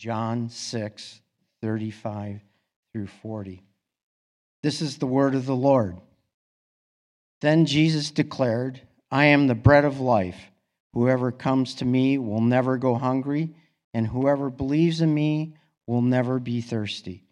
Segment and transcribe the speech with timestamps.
[0.00, 1.20] John 6,
[1.60, 2.40] 35
[2.90, 3.62] through 40.
[4.62, 5.98] This is the word of the Lord.
[7.42, 10.40] Then Jesus declared, I am the bread of life.
[10.94, 13.54] Whoever comes to me will never go hungry,
[13.92, 15.52] and whoever believes in me
[15.86, 17.26] will never be thirsty.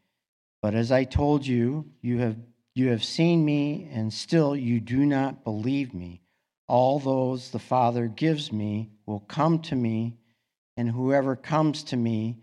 [0.61, 2.37] But as I told you, you have,
[2.75, 6.21] you have seen me, and still you do not believe me.
[6.67, 10.19] All those the Father gives me will come to me,
[10.77, 12.43] and whoever comes to me,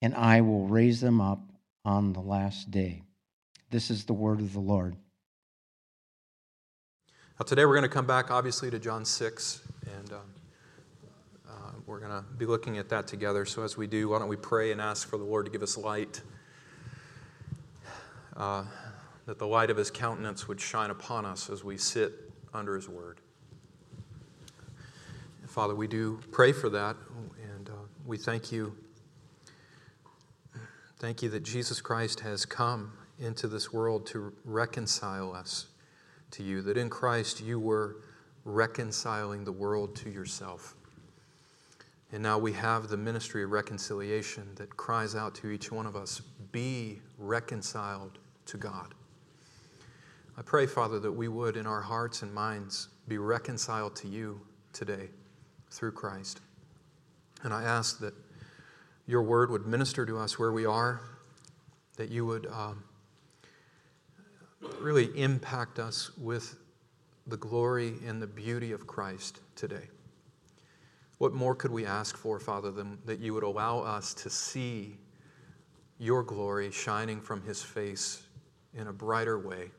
[0.00, 1.40] and I will raise them up
[1.84, 3.02] on the last day.
[3.70, 4.96] This is the word of the Lord.
[7.38, 9.62] Now, today we're going to come back, obviously, to John 6,
[9.96, 10.18] and um,
[11.48, 11.52] uh,
[11.86, 13.44] we're going to be looking at that together.
[13.44, 15.62] So, as we do, why don't we pray and ask for the Lord to give
[15.62, 16.20] us light,
[18.36, 18.64] uh,
[19.26, 22.12] that the light of His countenance would shine upon us as we sit
[22.52, 23.20] under His word.
[25.46, 26.96] Father, we do pray for that,
[27.54, 27.72] and uh,
[28.04, 28.76] we thank you.
[30.98, 35.68] Thank you that Jesus Christ has come into this world to reconcile us
[36.32, 37.98] to you, that in Christ you were
[38.44, 40.74] reconciling the world to yourself.
[42.10, 45.94] And now we have the ministry of reconciliation that cries out to each one of
[45.94, 48.92] us be reconciled to God.
[50.36, 54.40] I pray, Father, that we would in our hearts and minds be reconciled to you
[54.72, 55.10] today
[55.70, 56.40] through Christ.
[57.44, 58.14] And I ask that
[59.08, 61.00] your word would minister to us where we are,
[61.96, 62.84] that you would um,
[64.78, 66.58] really impact us with
[67.26, 69.88] the glory and the beauty of Christ today.
[71.16, 74.98] What more could we ask for, Father, than that you would allow us to see
[75.98, 78.22] your glory shining from his face
[78.74, 79.70] in a brighter way,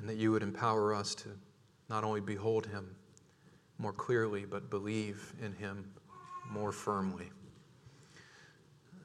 [0.00, 1.28] and that you would empower us to
[1.90, 2.96] not only behold him
[3.76, 5.84] more clearly, but believe in him
[6.52, 7.30] more firmly.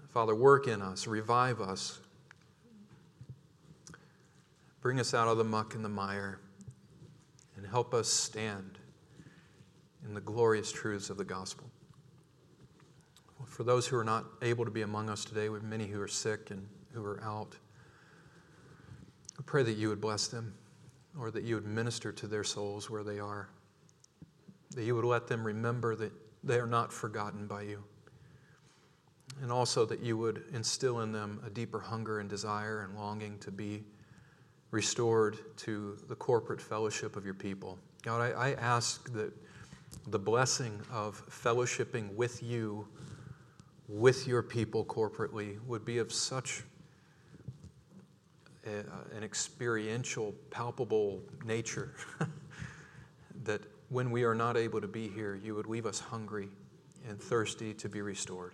[0.10, 2.00] Father, work in us, revive us
[4.88, 6.40] Bring us out of the muck and the mire
[7.58, 8.78] and help us stand
[10.06, 11.70] in the glorious truths of the gospel.
[13.46, 16.08] For those who are not able to be among us today, have many who are
[16.08, 17.58] sick and who are out.
[19.38, 20.54] I pray that you would bless them
[21.20, 23.50] or that you would minister to their souls where they are,
[24.76, 26.14] that you would let them remember that
[26.48, 27.84] they are not forgotten by you,
[29.42, 33.38] and also that you would instill in them a deeper hunger and desire and longing
[33.40, 33.84] to be
[34.72, 37.78] restored to the corporate fellowship of your people.
[38.04, 39.34] God, I, I ask that
[40.08, 42.88] the blessing of fellowshipping with you,
[43.88, 46.64] with your people corporately, would be of such
[48.66, 51.94] a, an experiential, palpable nature
[53.44, 56.50] that when we are not able to be here, you would leave us hungry
[57.08, 58.54] and thirsty to be restored.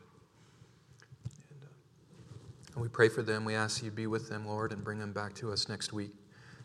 [2.73, 3.45] And we pray for them.
[3.45, 5.93] We ask you to be with them, Lord, and bring them back to us next
[5.93, 6.11] week,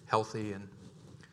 [0.07, 0.69] healthy and
[1.23, 1.25] uh,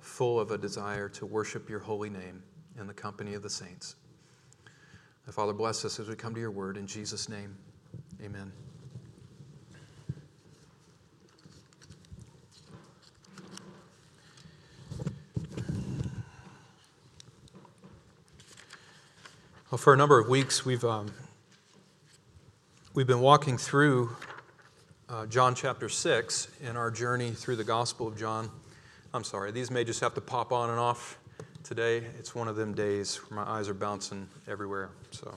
[0.00, 2.42] full of a desire to worship your holy name
[2.78, 3.96] in the company of the saints.
[5.26, 6.76] And Father, bless us as we come to your word.
[6.76, 7.56] In Jesus' name,
[8.22, 8.52] amen.
[19.70, 21.12] Well, for a number of weeks, we've um,
[22.92, 24.16] We've been walking through
[25.08, 28.50] uh, John chapter 6 in our journey through the Gospel of John.
[29.14, 31.20] I'm sorry, these may just have to pop on and off
[31.62, 31.98] today.
[32.18, 34.90] It's one of them days where my eyes are bouncing everywhere.
[35.12, 35.32] So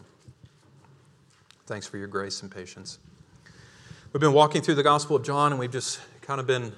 [1.67, 2.97] thanks for your grace and patience.
[4.13, 6.73] We've been walking through the Gospel of John and we've just kind of been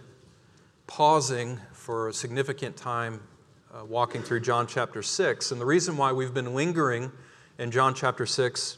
[0.87, 3.21] pausing for a significant time
[3.73, 5.51] uh, walking through John chapter 6.
[5.51, 7.13] And the reason why we've been lingering
[7.57, 8.77] in John chapter 6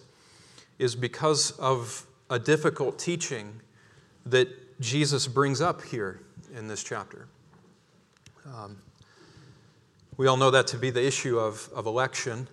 [0.79, 3.61] is because of a difficult teaching
[4.25, 6.19] that Jesus brings up here
[6.55, 7.27] in this chapter.
[8.45, 8.77] Um,
[10.17, 12.47] we all know that to be the issue of, of election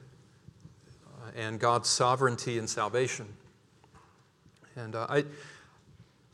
[1.23, 3.27] uh, and God's sovereignty and salvation.
[4.77, 5.25] And uh, I,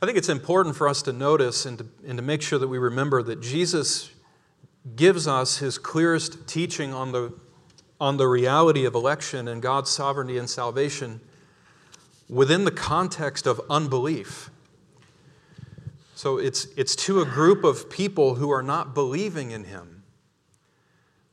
[0.01, 2.67] I think it's important for us to notice and to, and to make sure that
[2.67, 4.11] we remember that Jesus
[4.95, 7.33] gives us his clearest teaching on the,
[8.01, 11.21] on the reality of election and God's sovereignty and salvation
[12.27, 14.49] within the context of unbelief.
[16.15, 20.01] So it's, it's to a group of people who are not believing in him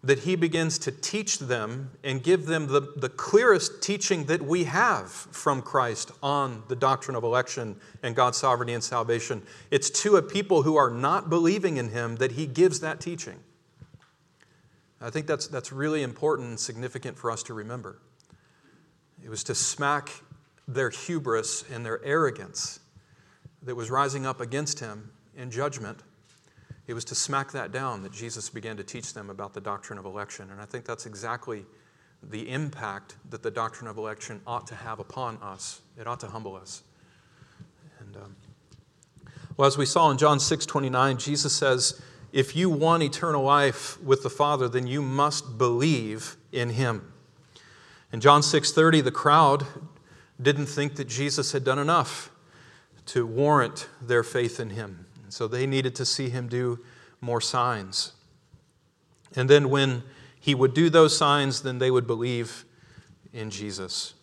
[0.02, 4.64] that he begins to teach them and give them the, the clearest teaching that we
[4.64, 9.42] have from Christ on the doctrine of election and God's sovereignty and salvation.
[9.70, 13.40] It's to a people who are not believing in him that he gives that teaching.
[15.00, 18.00] I think that's, that's really important and significant for us to remember.
[19.24, 20.10] It was to smack
[20.66, 22.80] their hubris and their arrogance
[23.62, 26.00] that was rising up against him in judgment.
[26.86, 29.98] It was to smack that down that Jesus began to teach them about the doctrine
[29.98, 30.50] of election.
[30.50, 31.64] And I think that's exactly
[32.22, 35.80] the impact that the doctrine of election ought to have upon us.
[35.98, 36.82] It ought to humble us.
[38.00, 38.36] And um,
[39.56, 42.00] well, as we saw in John 6 29, Jesus says,
[42.32, 47.12] If you want eternal life with the Father, then you must believe in him.
[48.12, 49.66] In John 6 30, the crowd
[50.40, 52.30] didn't think that Jesus had done enough
[53.06, 55.06] to warrant their faith in him.
[55.30, 56.78] So they needed to see him do
[57.20, 58.12] more signs.
[59.34, 60.02] And then when
[60.38, 62.64] he would do those signs, then they would believe
[63.32, 64.14] in Jesus.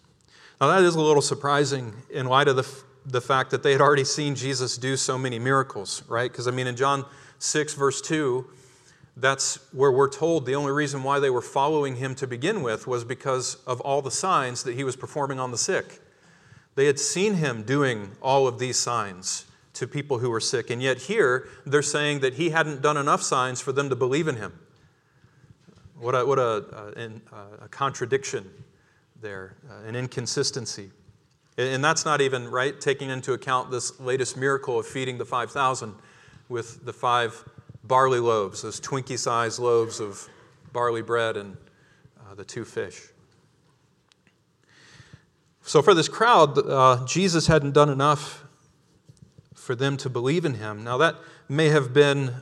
[0.59, 2.67] Now, that is a little surprising in light of the,
[3.05, 6.31] the fact that they had already seen Jesus do so many miracles, right?
[6.31, 7.05] Because, I mean, in John
[7.39, 8.47] 6, verse 2,
[9.17, 12.85] that's where we're told the only reason why they were following him to begin with
[12.85, 16.01] was because of all the signs that he was performing on the sick.
[16.75, 20.81] They had seen him doing all of these signs to people who were sick, and
[20.81, 24.35] yet here they're saying that he hadn't done enough signs for them to believe in
[24.35, 24.59] him.
[25.97, 28.49] What a, what a, a, a contradiction
[29.21, 30.91] there, uh, an inconsistency.
[31.57, 35.95] And that's not even, right, taking into account this latest miracle of feeding the 5,000
[36.49, 37.43] with the five
[37.83, 40.27] barley loaves, those Twinkie sized loaves of
[40.73, 41.57] barley bread and
[42.19, 43.01] uh, the two fish.
[45.61, 48.43] So, for this crowd, uh, Jesus hadn't done enough
[49.55, 50.83] for them to believe in him.
[50.83, 51.15] Now, that
[51.49, 52.35] may have been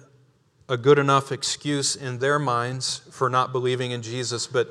[0.67, 4.69] a good enough excuse in their minds for not believing in Jesus, but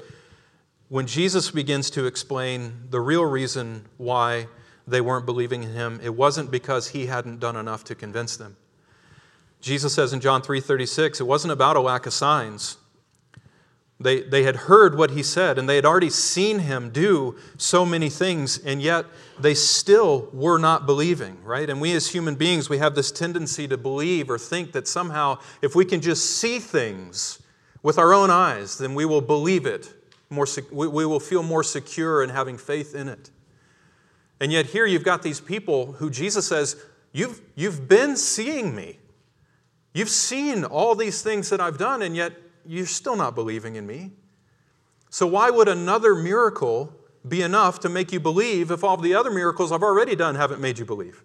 [0.89, 4.49] when Jesus begins to explain the real reason why
[4.87, 8.57] they weren't believing in him, it wasn't because he hadn't done enough to convince them.
[9.63, 12.77] Jesus says in John 3:36, it wasn't about a lack of signs.
[14.01, 17.87] They, they had heard what he said and they had already seen him do so
[17.87, 19.07] many things, and yet
[19.39, 21.71] they still were not believing, right?
[21.71, 25.39] And we as human beings, we have this tendency to believe or think that somehow
[25.63, 27.41] if we can just see things
[27.85, 29.95] with our own eyes, then we will believe it.
[30.29, 33.31] More, we will feel more secure in having faith in it.
[34.41, 36.75] And yet here you've got these people who Jesus says,
[37.13, 38.99] You've, you've been seeing me.
[39.95, 42.33] You've seen all these things that I've done, and yet
[42.65, 44.13] you're still not believing in me.
[45.11, 46.95] So, why would another miracle
[47.29, 50.61] be enough to make you believe if all the other miracles I've already done haven't
[50.61, 51.23] made you believe?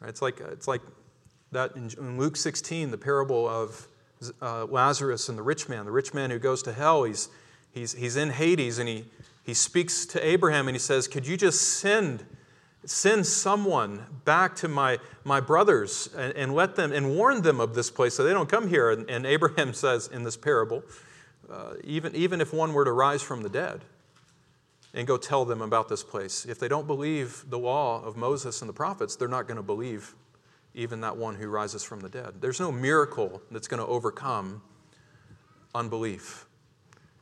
[0.00, 0.10] Right?
[0.10, 0.82] It's, like, it's like
[1.52, 3.88] that in Luke 16, the parable of
[4.42, 5.86] uh, Lazarus and the rich man.
[5.86, 7.28] The rich man who goes to hell, he's,
[7.72, 9.06] he's, he's in Hades and he,
[9.42, 12.24] he speaks to Abraham and he says, Could you just send
[12.86, 17.74] send someone back to my, my brothers and, and, let them and warn them of
[17.74, 18.90] this place so they don't come here.
[18.90, 20.82] And, and Abraham says in this parable,
[21.50, 23.82] uh, even, even if one were to rise from the dead
[24.92, 28.62] and go tell them about this place, if they don't believe the law of Moses
[28.62, 30.14] and the prophets, they're not going to believe
[30.74, 32.34] even that one who rises from the dead.
[32.40, 34.62] There's no miracle that's going to overcome
[35.74, 36.46] unbelief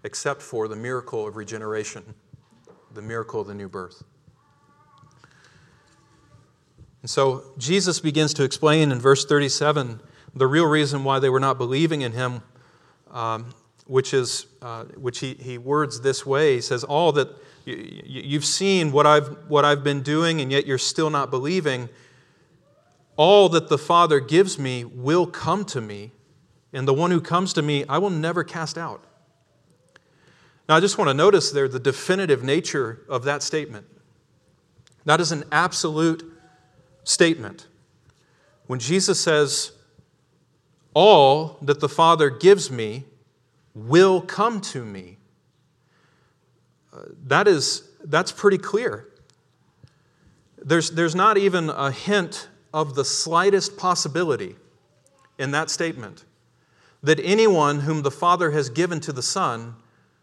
[0.05, 2.03] except for the miracle of regeneration,
[2.93, 4.03] the miracle of the new birth.
[7.03, 10.01] And so Jesus begins to explain in verse 37
[10.35, 12.43] the real reason why they were not believing in him,
[13.11, 13.53] um,
[13.87, 16.55] which is uh, which he, he words this way.
[16.55, 17.29] He says, "All that
[17.65, 21.89] you, you've seen what I've what I've been doing, and yet you're still not believing.
[23.17, 26.13] All that the Father gives me will come to me,
[26.73, 29.05] and the one who comes to me, I will never cast out."
[30.69, 33.87] Now, I just want to notice there the definitive nature of that statement.
[35.05, 36.32] That is an absolute
[37.05, 37.67] statement.
[38.67, 39.73] When Jesus says,
[40.95, 43.05] All that the Father gives me
[43.75, 45.19] will come to me,
[46.93, 49.09] uh, that is, that's pretty clear.
[50.59, 54.57] There's, there's not even a hint of the slightest possibility
[55.39, 56.25] in that statement
[57.03, 59.75] that anyone whom the Father has given to the Son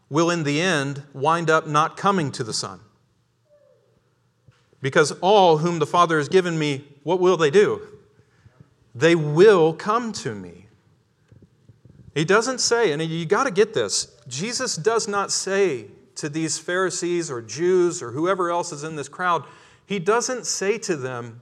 [0.10, 2.80] will in the end wind up not coming to the Son.
[4.82, 7.82] Because all whom the Father has given me, what will they do?
[8.96, 10.68] They will come to me.
[12.14, 16.58] He doesn't say, and you got to get this Jesus does not say to these
[16.58, 19.46] Pharisees or Jews or whoever else is in this crowd,
[19.86, 21.42] he doesn't say to them,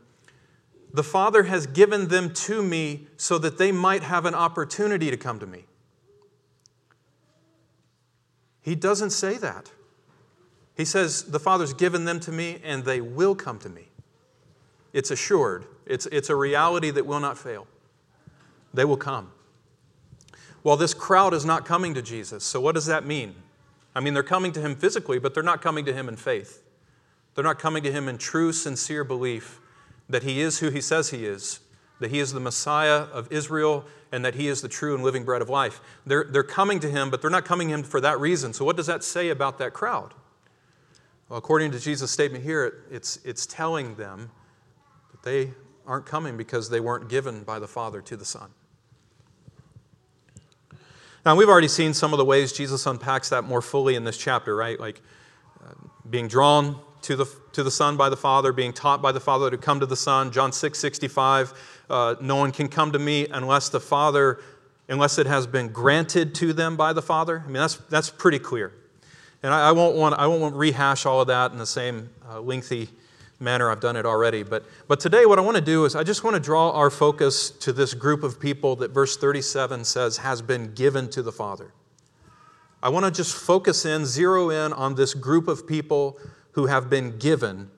[0.94, 5.17] The Father has given them to me so that they might have an opportunity to
[5.17, 5.65] come to me.
[8.62, 9.72] He doesn't say that.
[10.77, 13.89] He says, The Father's given them to me and they will come to me.
[14.93, 17.67] It's assured, it's, it's a reality that will not fail.
[18.74, 19.31] They will come.
[20.63, 22.43] Well, this crowd is not coming to Jesus.
[22.43, 23.36] So, what does that mean?
[23.96, 26.62] I mean, they're coming to him physically, but they're not coming to him in faith.
[27.34, 29.60] They're not coming to him in true, sincere belief
[30.10, 31.60] that he is who he says he is,
[32.00, 35.24] that he is the Messiah of Israel, and that he is the true and living
[35.24, 35.81] bread of life.
[36.05, 38.53] They're, they're coming to him, but they're not coming to him for that reason.
[38.53, 40.13] So, what does that say about that crowd?
[41.29, 44.31] Well, according to Jesus' statement here, it's, it's telling them
[45.12, 45.51] that they
[45.86, 48.50] aren't coming because they weren't given by the Father to the Son.
[51.25, 54.17] Now, we've already seen some of the ways Jesus unpacks that more fully in this
[54.17, 54.79] chapter, right?
[54.79, 55.01] Like
[55.62, 55.74] uh,
[56.10, 59.50] being drawn to the, to the Son by the Father, being taught by the Father
[59.50, 60.31] to come to the Son.
[60.31, 61.53] John 6 65,
[61.89, 64.39] uh, no one can come to me unless the Father,
[64.88, 67.43] unless it has been granted to them by the Father.
[67.43, 68.72] I mean, that's, that's pretty clear.
[69.48, 72.42] And I, I won't want, I won't rehash all of that in the same uh,
[72.42, 72.89] lengthy
[73.39, 74.44] manner I've done it already.
[74.44, 76.89] But, but today, what I want to do is I just want to draw our
[76.89, 81.32] focus to this group of people that verse 37 says has been given to the
[81.32, 81.72] Father.
[82.84, 86.20] I want to just focus in, zero in on this group of people
[86.51, 87.72] who have been given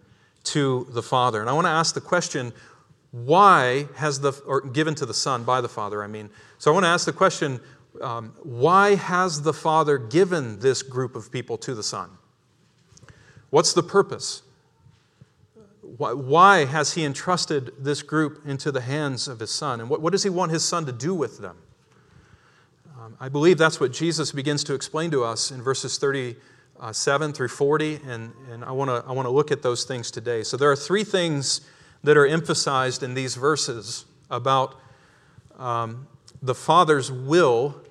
[0.45, 1.39] to the Father.
[1.39, 2.51] And I want to ask the question
[3.11, 6.31] why has the, or given to the Son by the Father, I mean.
[6.57, 7.59] So I want to ask the question
[8.01, 12.09] um, why has the Father given this group of people to the Son?
[13.49, 14.43] What's the purpose?
[15.81, 19.81] Why has he entrusted this group into the hands of his son?
[19.81, 21.57] And what, what does he want his son to do with them?
[22.97, 27.47] Um, I believe that's what Jesus begins to explain to us in verses 37 through
[27.47, 30.43] 40, and, and I want to I look at those things today.
[30.43, 31.61] So there are three things
[32.03, 34.75] that are emphasized in these verses about
[35.57, 36.07] um,
[36.41, 37.81] the Father's will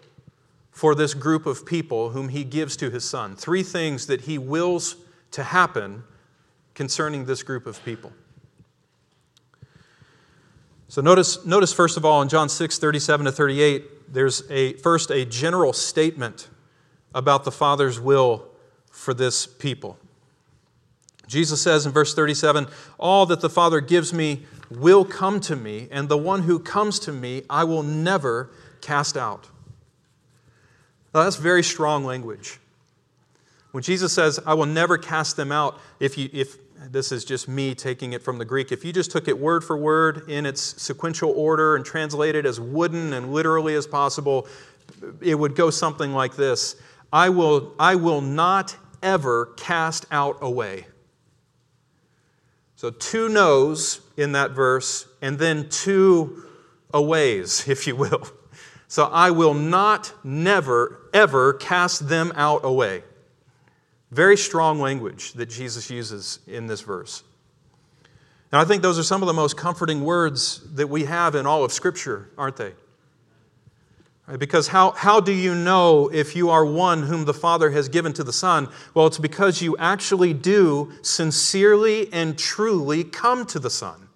[0.71, 3.35] for this group of people whom he gives to his son.
[3.37, 4.97] Three things that he wills
[5.33, 6.05] to happen
[6.75, 8.13] concerning this group of people.
[10.87, 15.11] So notice, notice first of all in John 6, 37 to 38, there's a first
[15.11, 16.49] a general statement
[17.15, 18.47] about the Father's will
[18.91, 19.99] for this people.
[21.27, 22.67] Jesus says in verse 37,
[22.99, 26.99] All that the Father gives me will come to me, and the one who comes
[27.01, 29.49] to me I will never cast out.
[31.15, 32.59] Now, that's very strong language.
[33.73, 36.57] When Jesus says, I will never cast them out, if, you, if
[36.91, 38.73] this is just me taking it from the Greek.
[38.73, 42.61] If you just took it word for word in its sequential order and translated as
[42.61, 44.47] wooden and literally as possible,
[45.21, 46.77] it would go something like this
[47.13, 50.87] I will, I will not ever cast out away.
[52.77, 56.45] So, two no's in that verse, and then two
[56.93, 58.29] aways, if you will.
[58.89, 63.03] So, I will not, never, ever cast them out away.
[64.11, 67.23] Very strong language that Jesus uses in this verse.
[68.51, 71.47] And I think those are some of the most comforting words that we have in
[71.47, 72.73] all of Scripture, aren't they?
[74.39, 78.13] Because how, how do you know if you are one whom the Father has given
[78.15, 78.69] to the Son?
[78.95, 84.08] Well, it's because you actually do sincerely and truly come to the Son.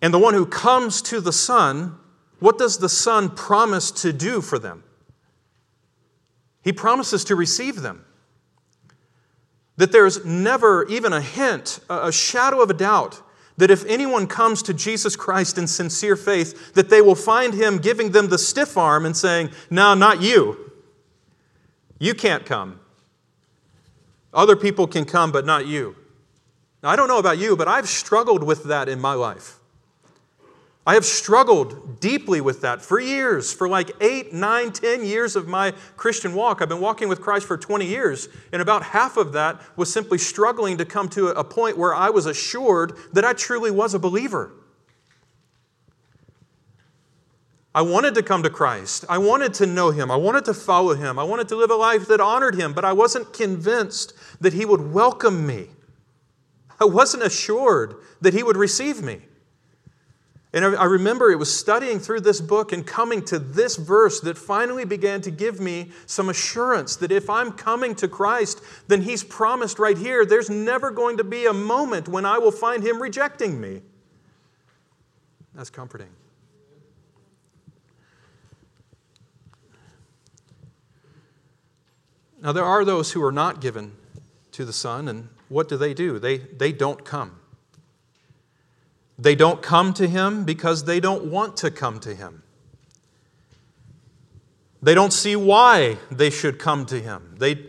[0.00, 1.98] And the one who comes to the Son,
[2.38, 4.84] what does the Son promise to do for them?
[6.62, 8.04] He promises to receive them
[9.78, 13.22] that there's never even a hint, a shadow of a doubt,
[13.56, 17.78] that if anyone comes to Jesus Christ in sincere faith, that they will find him
[17.78, 20.72] giving them the stiff arm and saying, No, not you.
[21.98, 22.80] You can't come.
[24.34, 25.96] Other people can come, but not you.
[26.82, 29.57] Now, I don't know about you, but I've struggled with that in my life.
[30.88, 35.46] I have struggled deeply with that for years, for like eight, nine, ten years of
[35.46, 36.62] my Christian walk.
[36.62, 40.16] I've been walking with Christ for 20 years, and about half of that was simply
[40.16, 43.98] struggling to come to a point where I was assured that I truly was a
[43.98, 44.50] believer.
[47.74, 49.04] I wanted to come to Christ.
[49.10, 50.10] I wanted to know Him.
[50.10, 51.18] I wanted to follow Him.
[51.18, 54.64] I wanted to live a life that honored Him, but I wasn't convinced that He
[54.64, 55.66] would welcome me.
[56.80, 59.27] I wasn't assured that He would receive me.
[60.58, 64.36] And I remember it was studying through this book and coming to this verse that
[64.36, 69.22] finally began to give me some assurance that if I'm coming to Christ, then He's
[69.22, 73.00] promised right here there's never going to be a moment when I will find Him
[73.00, 73.82] rejecting me.
[75.54, 76.10] That's comforting.
[82.42, 83.92] Now, there are those who are not given
[84.50, 86.18] to the Son, and what do they do?
[86.18, 87.37] They, they don't come.
[89.18, 92.42] They don't come to Him because they don't want to come to Him.
[94.80, 97.34] They don't see why they should come to Him.
[97.38, 97.66] They,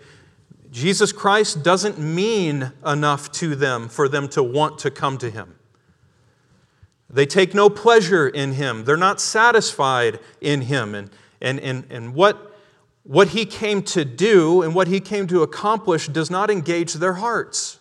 [0.69, 5.55] Jesus Christ doesn't mean enough to them for them to want to come to Him.
[7.09, 8.85] They take no pleasure in Him.
[8.85, 10.93] They're not satisfied in Him.
[10.93, 11.09] And,
[11.41, 12.55] and, and, and what,
[13.01, 17.13] what He came to do and what He came to accomplish does not engage their
[17.13, 17.78] hearts.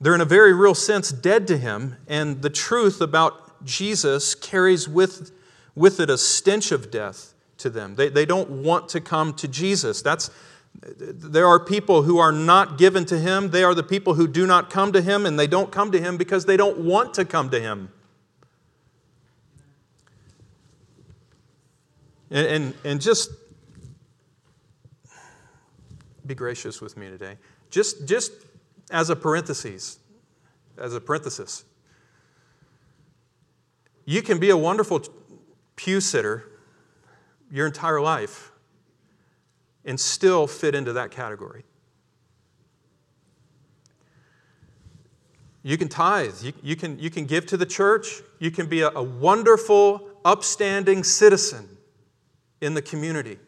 [0.00, 4.88] They're, in a very real sense, dead to Him, and the truth about Jesus carries
[4.88, 5.32] with,
[5.74, 7.94] with it a stench of death to them.
[7.94, 10.02] They, they don't want to come to Jesus.
[10.02, 10.30] That's,
[10.82, 13.50] there are people who are not given to him.
[13.50, 16.00] They are the people who do not come to him, and they don't come to
[16.00, 17.90] him because they don't want to come to him.
[22.30, 23.30] And, and, and just
[26.26, 27.36] be gracious with me today.
[27.70, 28.32] Just, just
[28.90, 29.98] as a parenthesis,
[30.78, 31.64] as a parenthesis,
[34.04, 35.02] you can be a wonderful
[35.74, 36.44] pew sitter
[37.50, 38.52] your entire life
[39.84, 41.64] and still fit into that category.
[45.62, 48.82] You can tithe, you, you, can, you can give to the church, you can be
[48.82, 51.68] a, a wonderful, upstanding citizen
[52.60, 53.38] in the community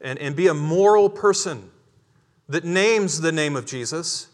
[0.00, 1.70] and, and be a moral person
[2.52, 4.28] that names the name of Jesus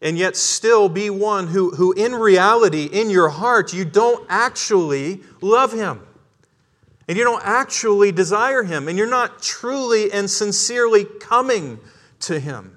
[0.00, 5.22] and yet still be one who, who in reality, in your heart, you don't actually
[5.40, 6.02] love him
[7.08, 11.80] and you don't actually desire Him, and you're not truly and sincerely coming
[12.20, 12.74] to Him.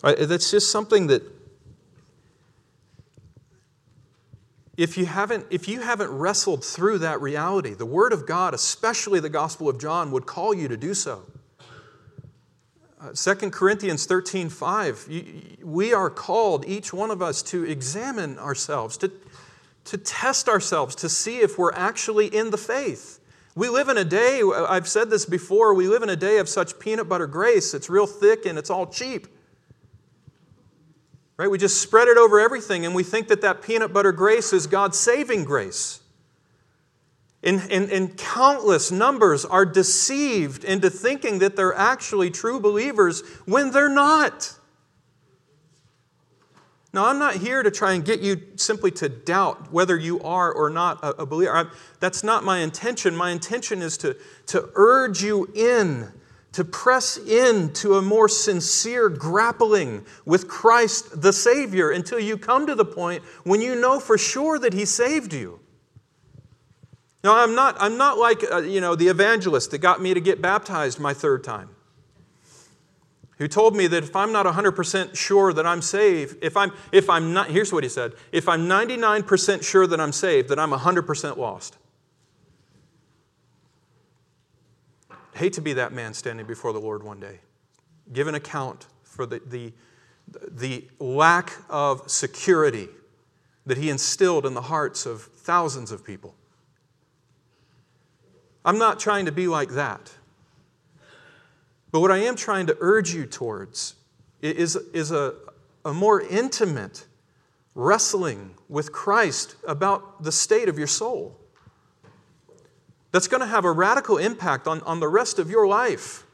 [0.00, 1.22] That's just something that
[4.78, 9.20] if you haven't if you haven't wrestled through that reality the word of god especially
[9.20, 11.22] the gospel of john would call you to do so
[13.00, 15.08] uh, 2 Corinthians 13 5,
[15.62, 19.12] we are called, each one of us, to examine ourselves, to,
[19.84, 23.20] to test ourselves, to see if we're actually in the faith.
[23.54, 26.48] We live in a day, I've said this before, we live in a day of
[26.48, 27.72] such peanut butter grace.
[27.72, 29.28] It's real thick and it's all cheap.
[31.38, 31.48] Right?
[31.48, 34.66] We just spread it over everything and we think that that peanut butter grace is
[34.66, 36.00] God's saving grace.
[37.40, 43.70] And, and, and, countless numbers are deceived into thinking that they're actually true believers when
[43.70, 44.58] they're not.
[46.92, 50.52] Now, I'm not here to try and get you simply to doubt whether you are
[50.52, 51.56] or not a, a believer.
[51.56, 51.64] I,
[52.00, 53.14] that's not my intention.
[53.14, 56.08] My intention is to, to urge you in,
[56.58, 62.66] to press in to a more sincere grappling with Christ the Savior until you come
[62.66, 65.60] to the point when you know for sure that He saved you.
[67.22, 70.20] Now, I'm not, I'm not like, uh, you know, the evangelist that got me to
[70.20, 71.68] get baptized my third time.
[73.36, 77.08] Who told me that if I'm not 100% sure that I'm saved, if I'm, if
[77.08, 80.72] I'm not, here's what he said if I'm 99% sure that I'm saved, that I'm
[80.72, 81.78] 100% lost.
[85.38, 87.38] Hate to be that man standing before the Lord one day,
[88.12, 89.72] give an account for the, the,
[90.50, 92.88] the lack of security
[93.66, 96.34] that he instilled in the hearts of thousands of people.
[98.64, 100.12] I'm not trying to be like that.
[101.90, 103.94] But what I am trying to urge you towards
[104.42, 105.34] is, is a,
[105.84, 107.06] a more intimate
[107.74, 111.38] wrestling with Christ about the state of your soul.
[113.10, 116.24] That's going to have a radical impact on, on the rest of your life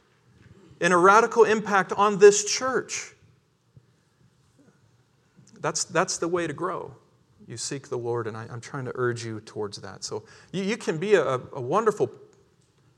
[0.81, 3.15] and a radical impact on this church.
[5.61, 6.95] That's, that's the way to grow
[7.47, 10.05] you seek the Lord, and I, am trying to urge you towards that.
[10.05, 12.11] So you, you can be a, a wonderful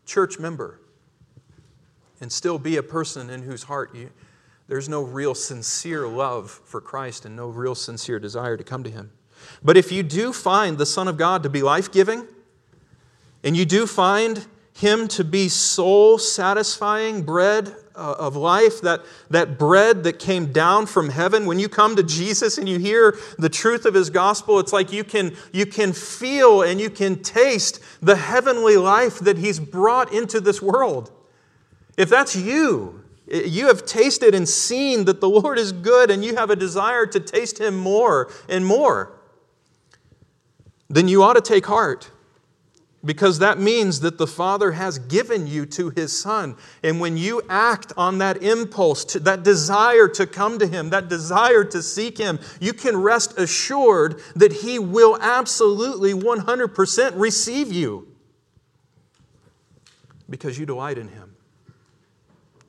[0.05, 0.81] church member
[2.21, 4.11] and still be a person in whose heart you,
[4.69, 8.91] there's no real sincere love for Christ and no real sincere desire to come to
[8.91, 9.13] Him.
[9.63, 12.27] But if you do find the Son of God to be life giving,
[13.47, 19.57] and you do find Him to be soul satisfying bread uh, of life, that, that
[19.57, 21.47] bread that came down from heaven.
[21.47, 24.93] When you come to Jesus and you hear the truth of his gospel, it's like
[24.93, 30.13] you can, you can feel and you can taste the heavenly life that he's brought
[30.13, 31.13] into this world.
[31.97, 36.35] If that's you, you have tasted and seen that the Lord is good and you
[36.35, 39.17] have a desire to taste him more and more,
[40.91, 42.11] then you ought to take heart
[43.07, 46.57] because that means that the Father has given you to His Son.
[46.83, 51.09] And when you act on that impulse, to, that desire to come to Him, that
[51.09, 58.09] desire to seek Him, you can rest assured that He will absolutely 100% receive you
[60.29, 61.37] because you delight in Him.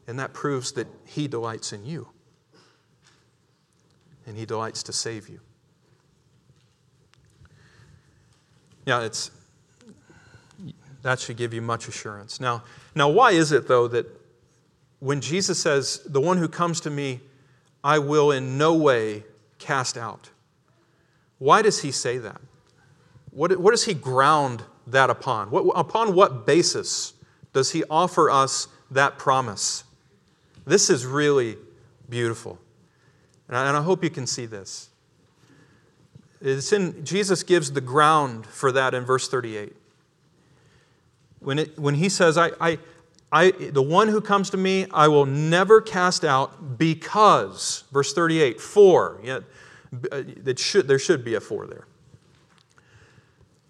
[0.05, 2.07] And that proves that He delights in you.
[4.27, 5.39] And He delights to save you.
[8.85, 9.31] Yeah, it's
[11.07, 12.39] that should give you much assurance.
[12.39, 14.05] Now, now why is it though that
[14.99, 17.21] when Jesus says, "The one who comes to me,
[17.83, 19.23] I will in no way
[19.59, 20.29] cast out."
[21.39, 22.41] Why does he say that?
[23.31, 25.51] What, what does he ground that upon?
[25.51, 27.13] What, upon what basis
[27.53, 29.83] does he offer us that promise?
[30.65, 31.57] This is really
[32.09, 32.57] beautiful.
[33.47, 34.89] And I, and I hope you can see this.
[36.41, 39.75] It's in, Jesus gives the ground for that in verse 38.
[41.47, 42.77] When, it, when he says, I, I,
[43.31, 48.59] I, the one who comes to me, I will never cast out because, verse 38,
[48.59, 49.21] for,
[50.03, 51.87] it should, there should be a for there.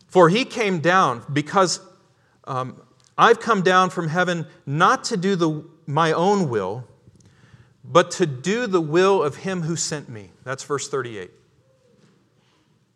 [0.08, 1.80] For he came down because
[2.46, 2.82] um,
[3.16, 6.84] I've come down from heaven not to do the, my own will,
[7.84, 10.32] but to do the will of him who sent me.
[10.44, 11.30] That's verse 38.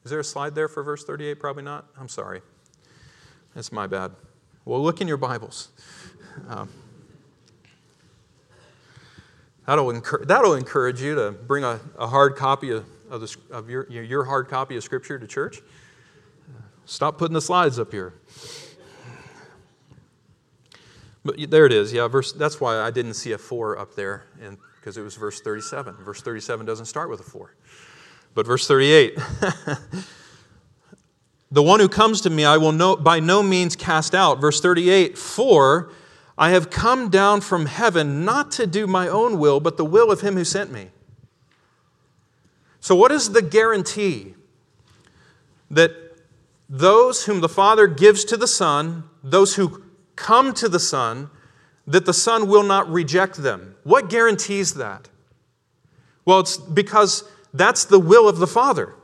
[0.06, 1.40] Is there a slide there for verse 38?
[1.40, 1.86] Probably not.
[2.00, 2.42] I'm sorry.
[3.54, 4.14] That's my bad.
[4.64, 5.70] Well, look in your Bibles.
[6.48, 6.70] Um,
[9.66, 13.72] that'll, encourage, that'll encourage you to bring a, a hard copy of, of, the, of
[13.72, 15.62] your, your hard copy of Scripture to church.
[16.86, 18.14] Stop putting the slides up here.
[21.26, 21.92] But there it is.
[21.92, 25.16] Yeah, verse, that's why I didn't see a for up there, and because it was
[25.16, 25.96] verse 37.
[26.04, 27.56] Verse 37 doesn't start with a for.
[28.34, 29.18] But verse 38
[31.52, 34.40] The one who comes to me I will no, by no means cast out.
[34.40, 35.92] Verse 38 For
[36.38, 40.12] I have come down from heaven not to do my own will, but the will
[40.12, 40.90] of him who sent me.
[42.80, 44.34] So, what is the guarantee
[45.70, 45.92] that
[46.70, 49.84] those whom the Father gives to the Son, those who
[50.16, 51.30] come to the Son,
[51.86, 53.76] that the Son will not reject them?
[53.84, 55.10] What guarantees that?
[56.24, 58.96] Well, it's because that's the will of the Father.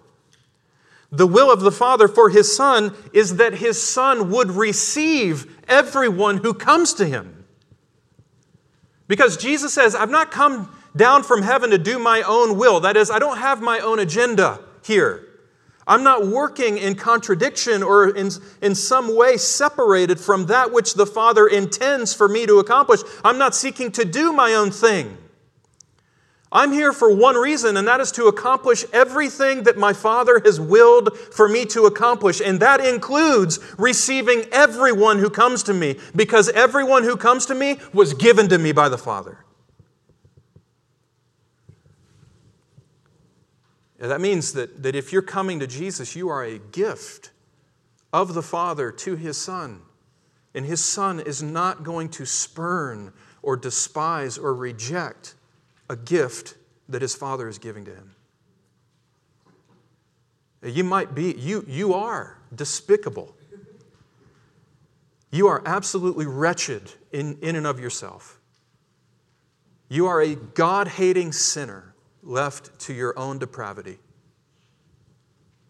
[1.12, 6.38] The will of the Father for his Son is that his Son would receive everyone
[6.38, 7.46] who comes to him.
[9.08, 12.82] Because Jesus says, I've not come down from heaven to do my own will.
[12.82, 15.24] That is, I don't have my own agenda here.
[15.88, 18.30] I'm not working in contradiction or in,
[18.62, 23.00] in some way separated from that which the Father intends for me to accomplish.
[23.24, 25.18] I'm not seeking to do my own thing.
[26.52, 30.62] I'm here for one reason, and that is to accomplish everything that my Father has
[30.62, 32.40] willed for me to accomplish.
[32.40, 37.80] And that includes receiving everyone who comes to me, because everyone who comes to me
[37.94, 39.44] was given to me by the Father.
[44.00, 47.32] And that means that, that if you're coming to Jesus, you are a gift
[48.14, 49.82] of the Father to His Son.
[50.54, 55.36] And His Son is not going to spurn or despise or reject
[55.90, 56.56] a gift
[56.90, 58.16] that his father is giving to him.
[60.64, 63.36] You might be, you, you are despicable.
[65.32, 68.40] You are absolutely wretched in, in and of yourself.
[69.90, 74.00] You are a God hating sinner left to your own depravity.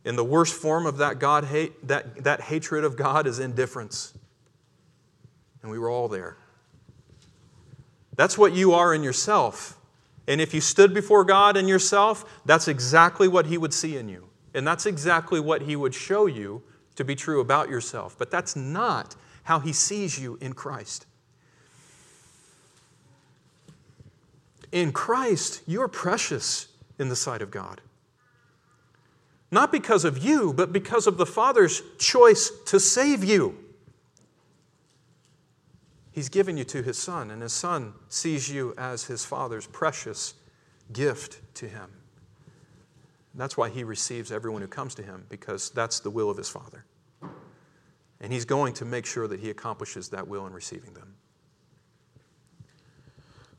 [0.06, 4.14] And the worst form of that God hate, that, that hatred of God is indifference.
[5.62, 6.38] And we were all there.
[8.16, 9.77] That's what you are in yourself.
[10.28, 14.10] And if you stood before God and yourself, that's exactly what He would see in
[14.10, 14.28] you.
[14.54, 16.64] And that's exactly what He would show you
[16.96, 18.18] to be true about yourself.
[18.18, 21.06] But that's not how He sees you in Christ.
[24.72, 26.68] In Christ, you're precious
[27.00, 27.82] in the sight of God.
[29.50, 33.58] Not because of you, but because of the Father's choice to save you.
[36.18, 40.34] He's given you to his son, and his son sees you as his father's precious
[40.92, 41.92] gift to him.
[43.36, 46.50] That's why he receives everyone who comes to him, because that's the will of his
[46.50, 46.86] father.
[48.20, 51.14] And he's going to make sure that he accomplishes that will in receiving them.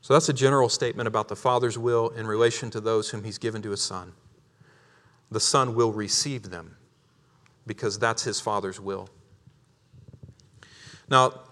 [0.01, 3.37] So that's a general statement about the Father's will in relation to those whom he's
[3.37, 4.11] given to his Son.
[5.31, 6.75] The Son will receive them
[7.65, 9.07] because that's his Father's will.
[11.09, 11.43] Now,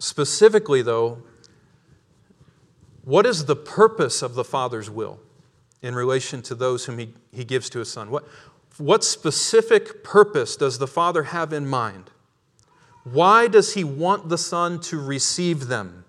[0.00, 1.22] Specifically, though,
[3.04, 5.20] what is the purpose of the Father's will
[5.82, 8.10] in relation to those whom He, he gives to His Son?
[8.10, 8.24] What,
[8.78, 12.10] what specific purpose does the Father have in mind
[13.04, 16.04] Why does he want the Son to receive them?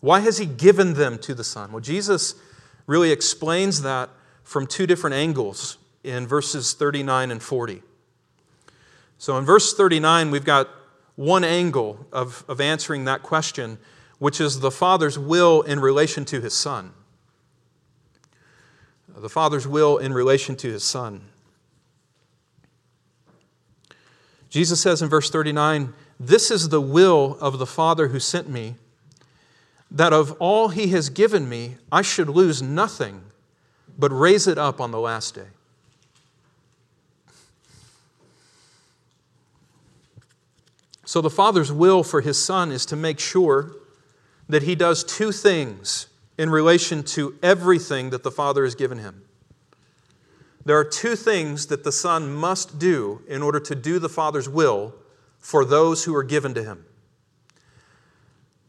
[0.00, 1.72] Why has he given them to the Son?
[1.72, 2.34] Well, Jesus
[2.86, 4.08] really explains that
[4.42, 7.82] from two different angles in verses 39 and 40.
[9.18, 10.68] So in verse 39, we've got
[11.16, 13.78] one angle of, of answering that question,
[14.18, 16.92] which is the Father's will in relation to his Son.
[19.16, 21.22] The Father's will in relation to his Son.
[24.50, 28.74] Jesus says in verse 39, This is the will of the Father who sent me,
[29.90, 33.22] that of all he has given me, I should lose nothing,
[33.96, 35.48] but raise it up on the last day.
[41.04, 43.76] So, the Father's will for His Son is to make sure
[44.48, 46.06] that He does two things
[46.38, 49.22] in relation to everything that the Father has given Him.
[50.64, 54.48] There are two things that the Son must do in order to do the Father's
[54.48, 54.94] will
[55.38, 56.86] for those who are given to Him.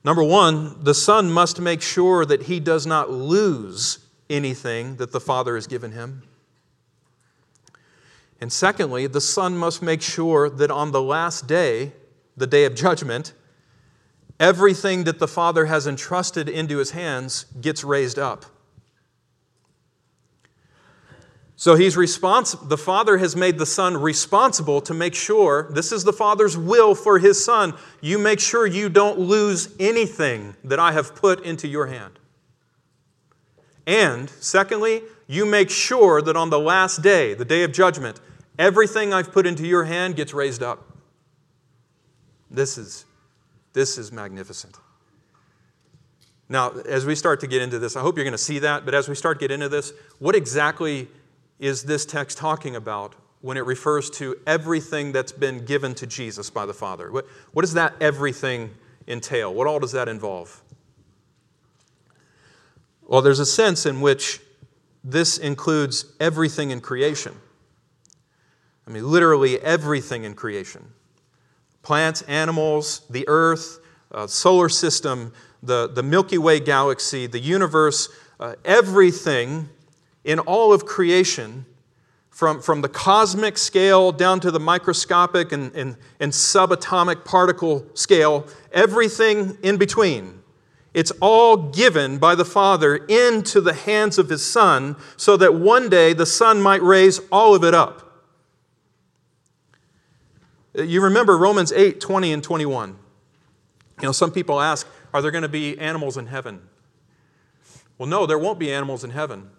[0.04, 5.21] Number one, the Son must make sure that He does not lose anything that the
[5.21, 6.24] Father has given Him.
[8.41, 11.93] And secondly, the Son must make sure that on the last day,
[12.38, 13.34] the day of judgment,
[14.39, 18.45] everything that the Father has entrusted into his hands gets raised up.
[21.58, 22.65] So he's responsible.
[22.65, 26.93] The Father has made the Son responsible to make sure this is the Father's will
[26.95, 27.74] for his Son.
[28.02, 32.19] You make sure you don't lose anything that I have put into your hand.
[33.88, 38.19] And secondly, you make sure that on the last day, the day of judgment,
[38.60, 40.94] everything I've put into your hand gets raised up.
[42.56, 43.06] This is,
[43.74, 44.78] this is magnificent.
[46.48, 48.86] Now, as we start to get into this, I hope you're going to see that,
[48.86, 51.10] but as we start to get into this, what exactly
[51.60, 56.50] is this text talking about when it refers to everything that's been given to Jesus
[56.50, 57.12] by the Father?
[57.12, 58.70] What, what does that everything
[59.08, 59.54] entail?
[59.54, 60.62] What all does that involve?
[63.06, 64.39] Well, there's a sense in which
[65.04, 67.36] this includes everything in creation.
[68.88, 70.94] I mean, literally everything in creation
[71.86, 73.80] plants, animals, the earth,
[74.12, 75.32] uh, solar system,
[75.63, 79.69] the, the Milky Way galaxy, the universe, uh, everything
[80.26, 81.65] in all of creation,
[82.36, 88.45] from, from the cosmic scale down to the microscopic and, and, and subatomic particle scale,
[88.74, 90.41] everything in between.
[90.93, 95.88] It's all given by the Father into the hands of His Son so that one
[95.88, 98.05] day the Son might raise all of it up.
[100.77, 102.89] You remember Romans 8 20 and 21.
[104.01, 106.61] You know, some people ask, are there going to be animals in heaven?
[107.97, 109.49] Well, no, there won't be animals in heaven.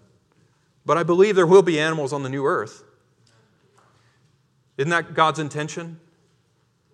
[0.84, 2.84] But I believe there will be animals on the new earth.
[4.76, 5.98] Isn't that God's intention?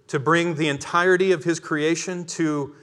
[0.06, 2.74] To bring the entirety of His creation to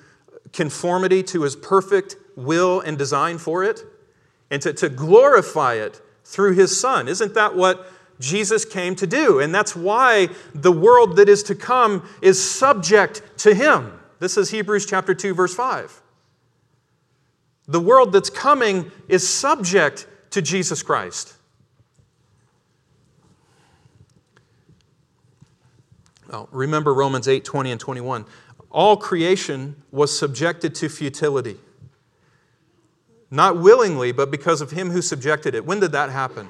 [0.51, 3.83] conformity to His perfect will and design for it,
[4.51, 7.07] and to, to glorify it through His Son.
[7.07, 7.89] Isn't that what
[8.19, 9.39] Jesus came to do.
[9.39, 13.99] And that's why the world that is to come is subject to him.
[14.19, 16.01] This is Hebrews chapter 2 verse 5.
[17.67, 21.35] The world that's coming is subject to Jesus Christ.
[26.29, 28.25] Well, remember Romans 8 20 and 21.
[28.71, 31.57] All creation was subjected to futility.
[33.31, 35.65] Not willingly, but because of him who subjected it.
[35.65, 36.49] When did that happen?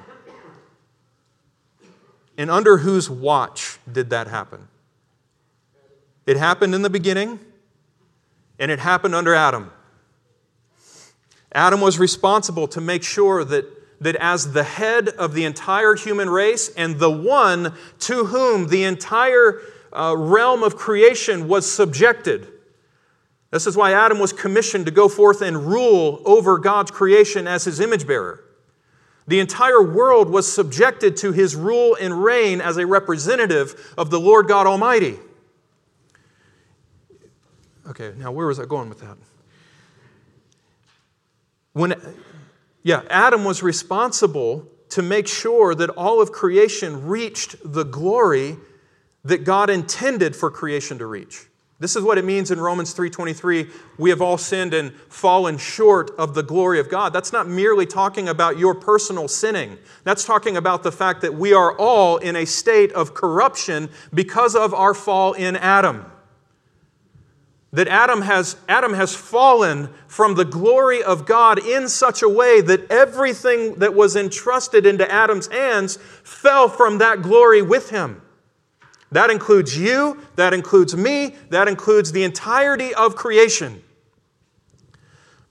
[2.40, 4.68] And under whose watch did that happen?
[6.24, 7.38] It happened in the beginning,
[8.58, 9.70] and it happened under Adam.
[11.52, 13.66] Adam was responsible to make sure that,
[14.00, 18.84] that as the head of the entire human race and the one to whom the
[18.84, 19.60] entire
[19.92, 22.48] uh, realm of creation was subjected,
[23.50, 27.64] this is why Adam was commissioned to go forth and rule over God's creation as
[27.64, 28.42] his image bearer.
[29.30, 34.18] The entire world was subjected to his rule and reign as a representative of the
[34.18, 35.20] Lord God Almighty.
[37.86, 39.16] Okay, now where was I going with that?
[41.74, 41.94] When,
[42.82, 48.56] yeah, Adam was responsible to make sure that all of creation reached the glory
[49.24, 51.46] that God intended for creation to reach.
[51.80, 56.10] This is what it means in Romans 3:23, we have all sinned and fallen short
[56.18, 57.14] of the glory of God.
[57.14, 59.78] That's not merely talking about your personal sinning.
[60.04, 64.54] That's talking about the fact that we are all in a state of corruption because
[64.54, 66.04] of our fall in Adam.
[67.72, 72.60] That Adam has, Adam has fallen from the glory of God in such a way
[72.60, 78.20] that everything that was entrusted into Adam's hands fell from that glory with him.
[79.12, 83.82] That includes you, that includes me, that includes the entirety of creation.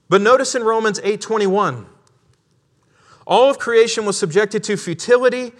[0.08, 1.86] But notice in Romans 8:21,
[3.26, 5.52] all of creation was subjected to futility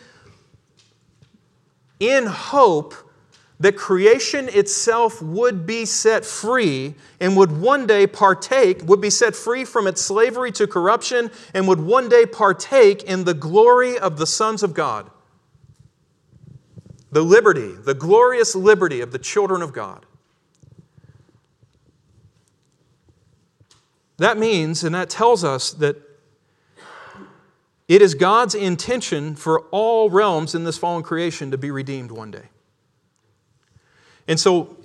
[2.00, 2.94] in hope
[3.60, 9.36] that creation itself would be set free and would one day partake, would be set
[9.36, 14.16] free from its slavery to corruption, and would one day partake in the glory of
[14.16, 15.10] the sons of God.
[17.12, 20.06] The liberty, the glorious liberty of the children of God.
[24.18, 25.96] That means, and that tells us that
[27.88, 32.30] it is God's intention for all realms in this fallen creation to be redeemed one
[32.30, 32.50] day.
[34.28, 34.76] And so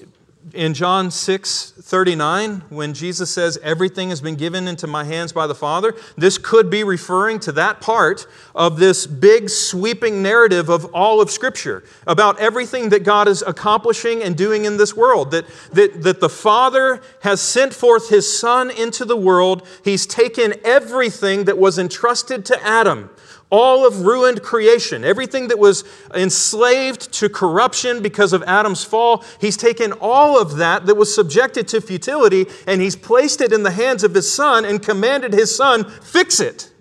[0.54, 5.48] in John 6 39, when Jesus says, Everything has been given into my hands by
[5.48, 10.86] the Father, this could be referring to that part of this big sweeping narrative of
[10.94, 15.32] all of Scripture about everything that God is accomplishing and doing in this world.
[15.32, 20.54] That, that, that the Father has sent forth His Son into the world, He's taken
[20.64, 23.10] everything that was entrusted to Adam
[23.50, 29.56] all of ruined creation, everything that was enslaved to corruption because of Adam's fall, he's
[29.56, 33.72] taken all of that that was subjected to futility and he's placed it in the
[33.72, 36.72] hands of his son and commanded his son, fix it.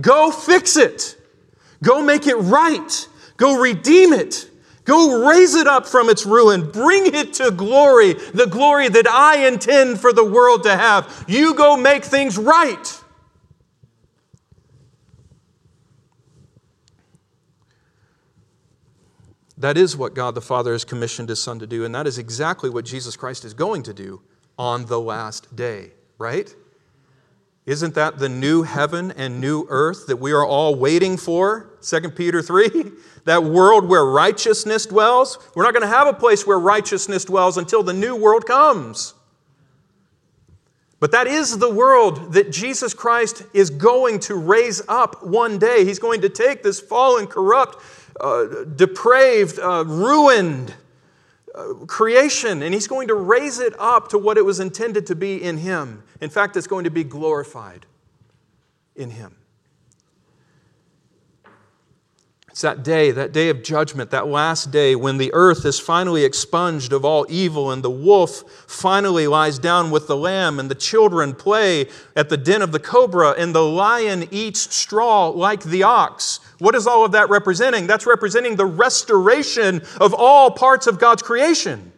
[0.00, 1.16] Go fix it.
[1.82, 3.08] Go make it right.
[3.36, 4.50] Go redeem it.
[4.84, 6.70] Go raise it up from its ruin.
[6.70, 11.24] Bring it to glory, the glory that I intend for the world to have.
[11.26, 13.02] You go make things right.
[19.58, 22.18] That is what God the Father has commissioned His Son to do, and that is
[22.18, 24.20] exactly what Jesus Christ is going to do
[24.58, 26.54] on the last day, right?
[27.66, 31.70] Isn't that the new heaven and new earth that we are all waiting for?
[31.82, 32.92] 2 Peter 3?
[33.26, 35.36] That world where righteousness dwells?
[35.56, 39.14] We're not going to have a place where righteousness dwells until the new world comes.
[41.00, 45.84] But that is the world that Jesus Christ is going to raise up one day.
[45.84, 47.82] He's going to take this fallen, corrupt,
[48.20, 50.74] uh, depraved, uh, ruined
[51.54, 55.14] uh, creation, and He's going to raise it up to what it was intended to
[55.14, 56.02] be in Him.
[56.20, 57.86] In fact, it's going to be glorified
[58.94, 59.36] in Him.
[62.56, 66.24] It's that day, that day of judgment, that last day when the earth is finally
[66.24, 70.74] expunged of all evil and the wolf finally lies down with the lamb and the
[70.74, 75.82] children play at the den of the cobra and the lion eats straw like the
[75.82, 76.40] ox.
[76.58, 77.86] What is all of that representing?
[77.86, 81.92] That's representing the restoration of all parts of God's creation.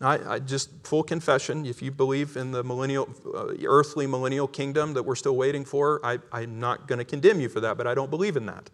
[0.00, 4.92] I, I, just full confession if you believe in the millennial uh, earthly millennial kingdom
[4.94, 7.86] that we're still waiting for I, i'm not going to condemn you for that but
[7.86, 8.68] i don't believe in that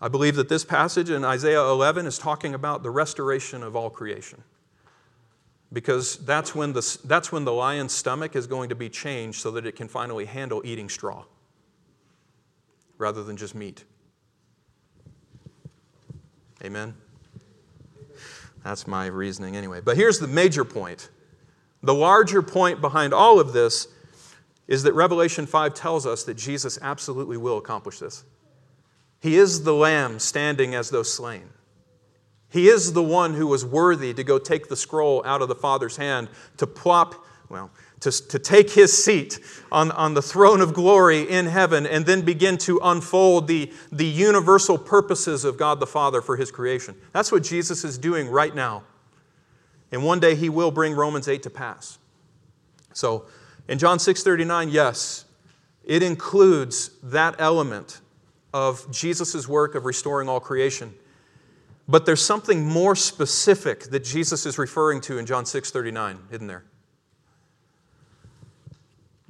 [0.00, 3.88] I believe that this passage in Isaiah 11 is talking about the restoration of all
[3.88, 4.42] creation.
[5.72, 9.50] Because that's when, the, that's when the lion's stomach is going to be changed so
[9.52, 11.24] that it can finally handle eating straw
[12.98, 13.84] rather than just meat.
[16.64, 16.94] Amen?
[18.64, 19.80] That's my reasoning anyway.
[19.80, 21.10] But here's the major point.
[21.82, 23.88] The larger point behind all of this
[24.66, 28.24] is that Revelation 5 tells us that Jesus absolutely will accomplish this.
[29.20, 31.50] He is the lamb standing as though slain.
[32.50, 35.54] He is the one who was worthy to go take the scroll out of the
[35.54, 37.14] Father's hand, to plop,
[37.48, 37.70] well,
[38.06, 39.40] to, to take his seat
[39.72, 44.06] on, on the throne of glory in heaven, and then begin to unfold the, the
[44.06, 46.94] universal purposes of God the Father for his creation.
[47.12, 48.84] That's what Jesus is doing right now.
[49.90, 51.98] And one day he will bring Romans 8 to pass.
[52.92, 53.26] So
[53.66, 55.24] in John 6:39, yes,
[55.84, 58.00] it includes that element
[58.54, 60.94] of Jesus' work of restoring all creation.
[61.88, 66.64] But there's something more specific that Jesus is referring to in John 6:39, isn't there?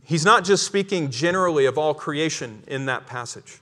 [0.07, 3.61] He's not just speaking generally of all creation in that passage.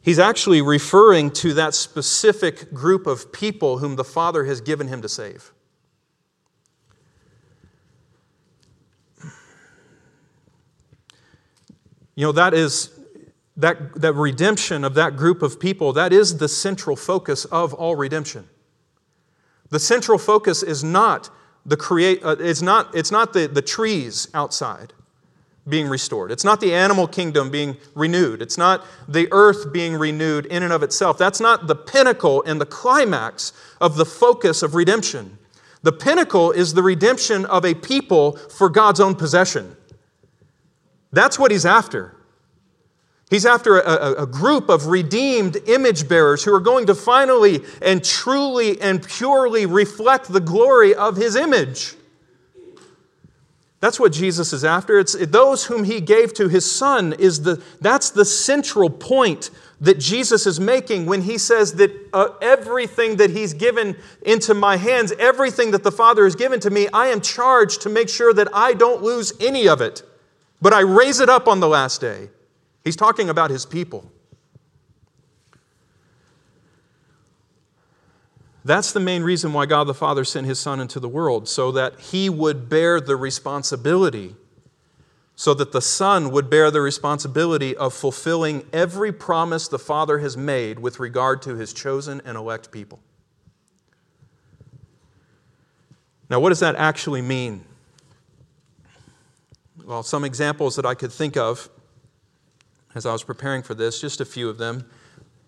[0.00, 5.02] He's actually referring to that specific group of people whom the Father has given him
[5.02, 5.52] to save.
[12.14, 12.98] You know, that is
[13.58, 17.96] that, that redemption of that group of people, that is the central focus of all
[17.96, 18.48] redemption.
[19.68, 21.28] The central focus is not
[21.66, 24.94] the create, uh, it's not, it's not the, the trees outside
[25.68, 26.32] being restored.
[26.32, 28.42] It's not the animal kingdom being renewed.
[28.42, 31.18] It's not the earth being renewed in and of itself.
[31.18, 35.38] That's not the pinnacle and the climax of the focus of redemption.
[35.82, 39.76] The pinnacle is the redemption of a people for God's own possession.
[41.12, 42.16] That's what he's after.
[43.30, 48.04] He's after a, a, group of redeemed image bearers who are going to finally and
[48.04, 51.94] truly and purely reflect the glory of his image.
[53.82, 55.00] That's what Jesus is after.
[55.00, 59.98] It's those whom he gave to his son is the that's the central point that
[59.98, 65.12] Jesus is making when he says that uh, everything that he's given into my hands,
[65.18, 68.46] everything that the Father has given to me, I am charged to make sure that
[68.54, 70.04] I don't lose any of it,
[70.60, 72.28] but I raise it up on the last day.
[72.84, 74.12] He's talking about his people.
[78.64, 81.72] That's the main reason why God the Father sent his Son into the world, so
[81.72, 84.36] that he would bear the responsibility,
[85.34, 90.36] so that the Son would bear the responsibility of fulfilling every promise the Father has
[90.36, 93.00] made with regard to his chosen and elect people.
[96.30, 97.64] Now, what does that actually mean?
[99.84, 101.68] Well, some examples that I could think of
[102.94, 104.84] as I was preparing for this, just a few of them,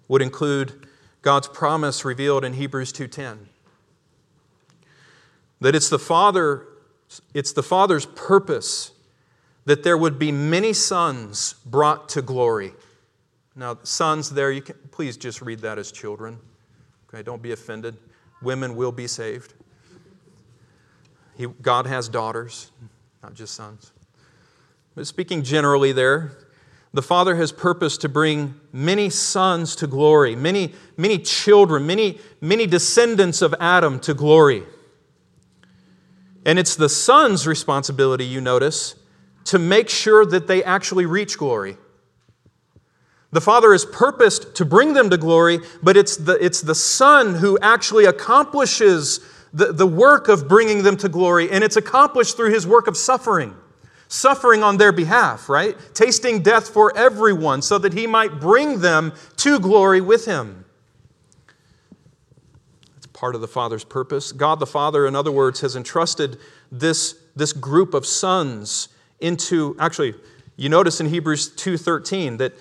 [0.08, 0.86] would include
[1.24, 3.48] God's promise revealed in Hebrews 2:10.
[5.60, 6.68] That it's the Father
[7.32, 8.92] it's the Father's purpose
[9.64, 12.74] that there would be many sons brought to glory.
[13.56, 16.38] Now, sons there, you can please just read that as children.
[17.08, 17.96] Okay, don't be offended.
[18.42, 19.54] Women will be saved.
[21.36, 22.72] He, God has daughters,
[23.22, 23.92] not just sons.
[24.94, 26.32] But speaking generally there,
[26.95, 32.68] the Father has purposed to bring many sons to glory, many, many children, many, many
[32.68, 34.62] descendants of Adam to glory.
[36.47, 38.95] And it's the Son's responsibility, you notice,
[39.47, 41.76] to make sure that they actually reach glory.
[43.32, 47.34] The Father has purposed to bring them to glory, but it's the, it's the Son
[47.34, 49.18] who actually accomplishes
[49.53, 52.97] the, the work of bringing them to glory, and it's accomplished through his work of
[52.97, 53.57] suffering
[54.14, 55.76] suffering on their behalf, right?
[55.92, 60.64] Tasting death for everyone so that he might bring them to glory with him.
[62.94, 64.32] That's part of the Father's purpose.
[64.32, 66.38] God the Father, in other words, has entrusted
[66.70, 68.88] this, this group of sons
[69.20, 70.14] into actually
[70.56, 72.52] you notice in Hebrews 2:13 that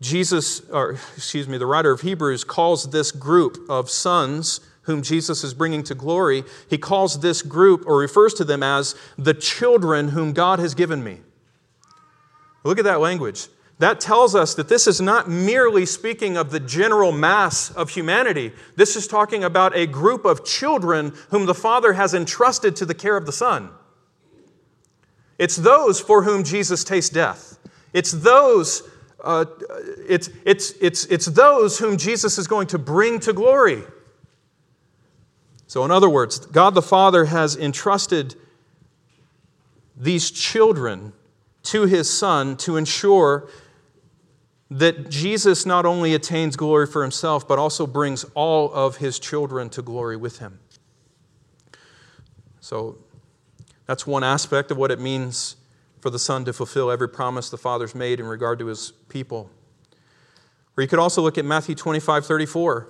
[0.00, 5.44] Jesus or excuse me the writer of Hebrews calls this group of sons whom Jesus
[5.44, 10.08] is bringing to glory, he calls this group or refers to them as the children
[10.08, 11.20] whom God has given me.
[12.64, 13.48] Look at that language.
[13.78, 18.52] That tells us that this is not merely speaking of the general mass of humanity.
[18.76, 22.94] This is talking about a group of children whom the Father has entrusted to the
[22.94, 23.70] care of the Son.
[25.38, 27.58] It's those for whom Jesus tastes death.
[27.94, 28.82] It's those,
[29.24, 29.46] uh,
[30.06, 33.82] it's, it's, it's, it's those whom Jesus is going to bring to glory.
[35.70, 38.34] So, in other words, God the Father has entrusted
[39.96, 41.12] these children
[41.62, 43.48] to his Son to ensure
[44.68, 49.70] that Jesus not only attains glory for himself, but also brings all of his children
[49.70, 50.58] to glory with him.
[52.58, 52.98] So,
[53.86, 55.54] that's one aspect of what it means
[56.00, 59.48] for the Son to fulfill every promise the Father's made in regard to his people.
[60.76, 62.88] Or you could also look at Matthew 25 34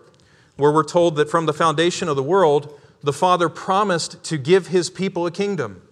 [0.61, 4.69] where we're told that from the foundation of the world, the Father promised to give
[4.69, 5.83] his people a kingdom.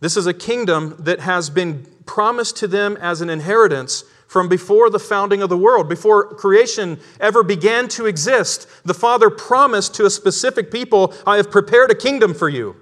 [0.00, 4.90] This is a kingdom that has been promised to them as an inheritance from before
[4.90, 8.68] the founding of the world, before creation ever began to exist.
[8.84, 12.76] The Father promised to a specific people, I have prepared a kingdom for you.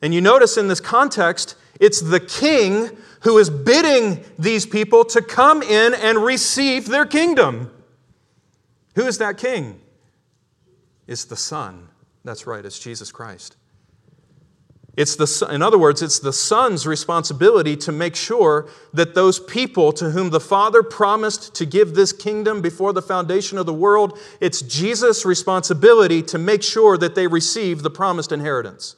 [0.00, 2.90] And you notice in this context, it's the king
[3.20, 7.70] who is bidding these people to come in and receive their kingdom.
[8.94, 9.80] Who is that king?
[11.06, 11.88] It's the Son.
[12.24, 13.56] That's right, it's Jesus Christ.
[14.94, 19.90] It's the, in other words, it's the Son's responsibility to make sure that those people
[19.94, 24.18] to whom the Father promised to give this kingdom before the foundation of the world,
[24.38, 28.96] it's Jesus' responsibility to make sure that they receive the promised inheritance.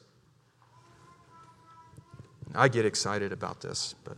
[2.57, 4.17] I get excited about this, but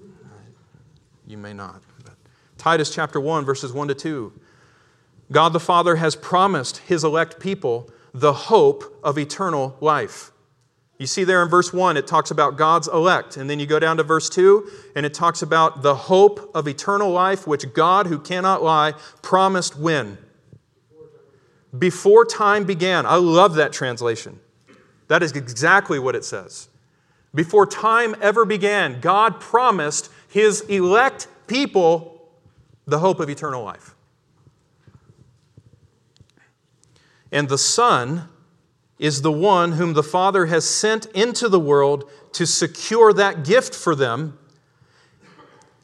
[1.27, 1.83] you may not.
[2.05, 2.15] But
[2.57, 4.33] Titus chapter 1, verses 1 to 2.
[5.31, 10.33] God the Father has promised his elect people the hope of eternal life.
[10.99, 13.37] You see there in verse 1, it talks about God's elect.
[13.37, 16.67] And then you go down to verse 2, and it talks about the hope of
[16.67, 20.17] eternal life, which God, who cannot lie, promised when?
[21.77, 23.05] Before time began.
[23.05, 24.41] I love that translation.
[25.09, 26.69] That is exactly what it says.
[27.35, 32.31] Before time ever began, God promised his elect people
[32.87, 33.96] the hope of eternal life.
[37.37, 38.31] And the Son
[38.99, 43.75] is the one whom the Father has sent into the world to secure that gift
[43.75, 44.39] for them.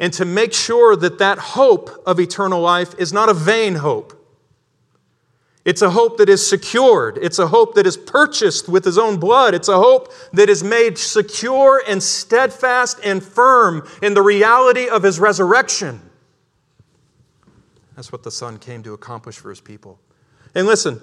[0.00, 4.14] and to make sure that that hope of eternal life is not a vain hope.
[5.64, 7.18] It's a hope that is secured.
[7.18, 9.54] It's a hope that is purchased with his own blood.
[9.54, 15.02] It's a hope that is made secure and steadfast and firm in the reality of
[15.02, 16.00] his resurrection.
[17.94, 20.00] That's what the Son came to accomplish for his people.
[20.54, 21.00] And listen,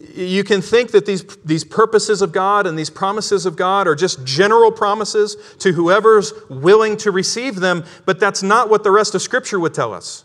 [0.00, 3.94] you can think that these, these purposes of God and these promises of God are
[3.94, 9.14] just general promises to whoever's willing to receive them, but that's not what the rest
[9.14, 10.24] of Scripture would tell us.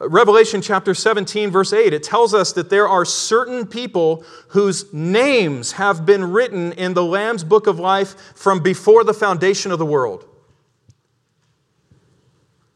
[0.00, 5.72] Revelation chapter 17, verse 8, it tells us that there are certain people whose names
[5.72, 9.84] have been written in the Lamb's book of life from before the foundation of the
[9.84, 10.26] world.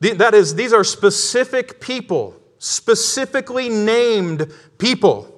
[0.00, 5.33] That is, these are specific people, specifically named people.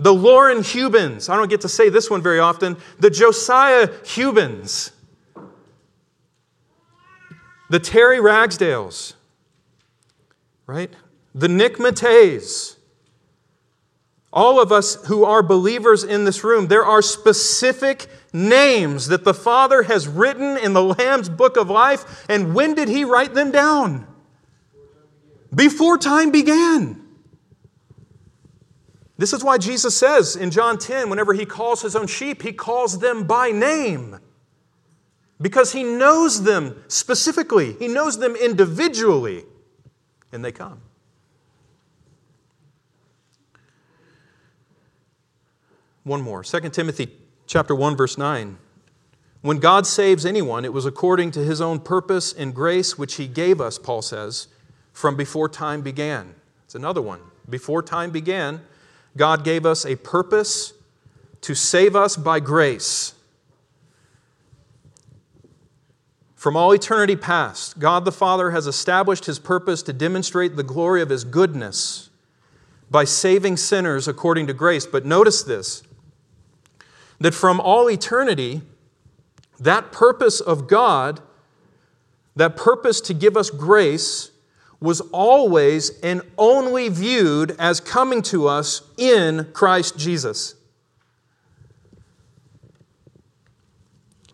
[0.00, 4.92] The Lauren Hubens, I don't get to say this one very often, the Josiah Hubens,
[7.68, 9.14] the Terry Ragsdales,
[10.66, 10.92] right?
[11.34, 12.76] The Nick Mateys.
[14.32, 19.34] All of us who are believers in this room, there are specific names that the
[19.34, 22.24] Father has written in the Lamb's book of life.
[22.28, 24.06] And when did He write them down?
[25.52, 27.07] Before time began.
[29.18, 32.52] This is why Jesus says in John 10, whenever he calls his own sheep, he
[32.52, 34.20] calls them by name.
[35.40, 39.44] Because he knows them specifically, he knows them individually,
[40.32, 40.80] and they come.
[46.04, 46.42] One more.
[46.42, 47.08] 2 Timothy
[47.46, 48.56] chapter 1 verse 9.
[49.42, 53.28] When God saves anyone, it was according to his own purpose and grace which he
[53.28, 54.48] gave us, Paul says,
[54.92, 56.34] from before time began.
[56.64, 57.20] It's another one.
[57.48, 58.62] Before time began,
[59.18, 60.72] God gave us a purpose
[61.42, 63.14] to save us by grace.
[66.34, 71.02] From all eternity past, God the Father has established his purpose to demonstrate the glory
[71.02, 72.10] of his goodness
[72.90, 74.86] by saving sinners according to grace.
[74.86, 75.82] But notice this
[77.20, 78.62] that from all eternity,
[79.58, 81.20] that purpose of God,
[82.36, 84.30] that purpose to give us grace,
[84.80, 90.54] was always and only viewed as coming to us in Christ Jesus.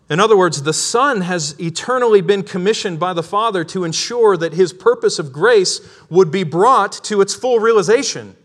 [0.07, 4.53] In other words, the Son has eternally been commissioned by the Father to ensure that
[4.53, 5.81] his purpose of grace
[6.11, 8.35] would be brought to its full realization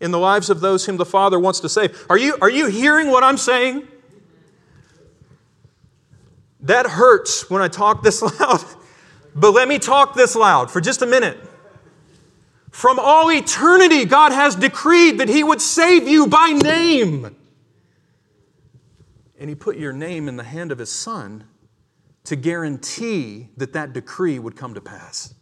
[0.00, 2.06] in the lives of those whom the Father wants to save.
[2.08, 3.86] Are you, are you hearing what I'm saying?
[6.60, 8.64] That hurts when I talk this loud.
[9.34, 11.38] But let me talk this loud for just a minute.
[12.70, 17.36] From all eternity, God has decreed that He would save you by name.
[19.38, 21.44] And He put your name in the hand of His Son
[22.24, 25.34] to guarantee that that decree would come to pass.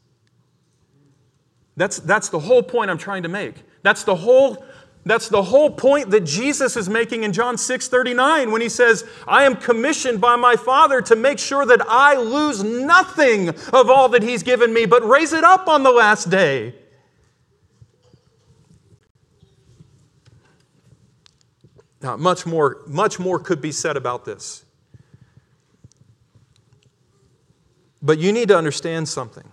[1.77, 3.55] That's, that's the whole point I'm trying to make.
[3.83, 4.65] That's the whole
[5.05, 9.05] that's the whole point that Jesus is making in John 6 39 when he says,
[9.27, 14.11] I am commissioned by my Father to make sure that I lose nothing of all
[14.11, 16.75] that he's given me, but raise it up on the last day.
[22.03, 24.65] Now, much more, much more could be said about this.
[28.03, 29.51] But you need to understand something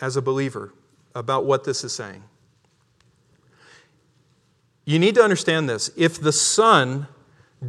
[0.00, 0.72] as a believer
[1.14, 2.22] about what this is saying.
[4.88, 5.90] You need to understand this.
[5.98, 7.08] If the Son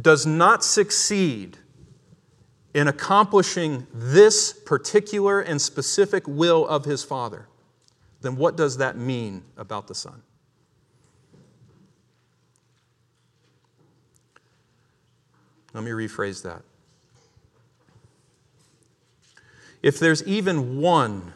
[0.00, 1.58] does not succeed
[2.72, 7.46] in accomplishing this particular and specific will of his Father,
[8.22, 10.22] then what does that mean about the Son?
[15.74, 16.62] Let me rephrase that.
[19.82, 21.34] If there's even one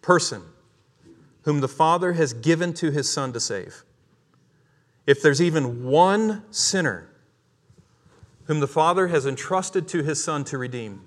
[0.00, 0.42] person
[1.42, 3.82] whom the Father has given to his Son to save,
[5.06, 7.08] if there's even one sinner
[8.44, 11.02] whom the Father has entrusted to his Son to redeem,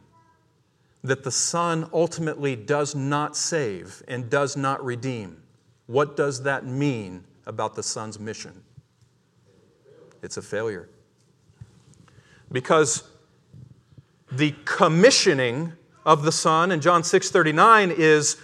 [1.04, 5.42] that the Son ultimately does not save and does not redeem,
[5.86, 8.64] what does that mean about the Son's mission?
[10.22, 10.90] It's a failure.
[12.52, 13.04] Because
[14.32, 15.74] the commissioning
[16.06, 18.38] of the Son in John 6:39 is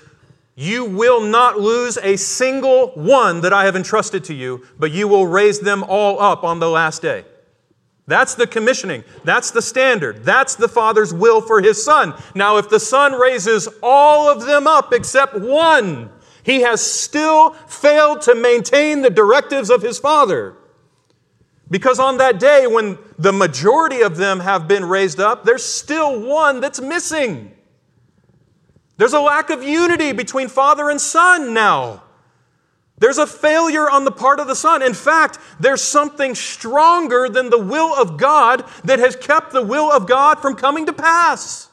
[0.55, 5.07] you will not lose a single one that I have entrusted to you, but you
[5.07, 7.25] will raise them all up on the last day.
[8.05, 9.03] That's the commissioning.
[9.23, 10.25] That's the standard.
[10.25, 12.13] That's the Father's will for His Son.
[12.35, 16.11] Now, if the Son raises all of them up except one,
[16.43, 20.57] He has still failed to maintain the directives of His Father.
[21.69, 26.19] Because on that day, when the majority of them have been raised up, there's still
[26.21, 27.52] one that's missing.
[28.97, 32.03] There's a lack of unity between Father and Son now.
[32.97, 34.81] There's a failure on the part of the Son.
[34.81, 39.91] In fact, there's something stronger than the will of God that has kept the will
[39.91, 41.69] of God from coming to pass.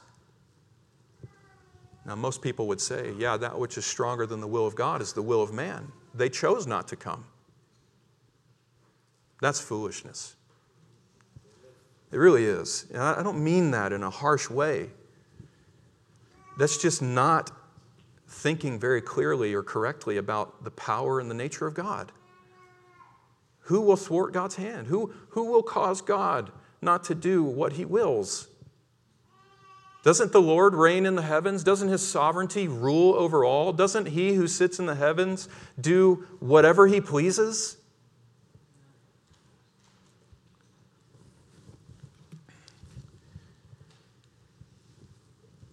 [2.07, 5.03] Now, most people would say, yeah, that which is stronger than the will of God
[5.03, 5.93] is the will of man.
[6.15, 7.27] They chose not to come.
[9.41, 10.35] That's foolishness.
[12.11, 12.87] It really is.
[12.91, 14.91] And I don't mean that in a harsh way.
[16.61, 17.53] That's just not
[18.29, 22.13] thinking very clearly or correctly about the power and the nature of God.
[23.61, 24.89] Who will thwart God's hand?
[24.89, 26.53] Who, who will cause God
[26.83, 28.49] not to do what he wills?
[30.05, 31.65] Doesn't the Lord reign in the heavens?
[31.65, 33.73] Doesn't his sovereignty rule over all?
[33.73, 35.49] Doesn't he who sits in the heavens
[35.81, 37.79] do whatever he pleases?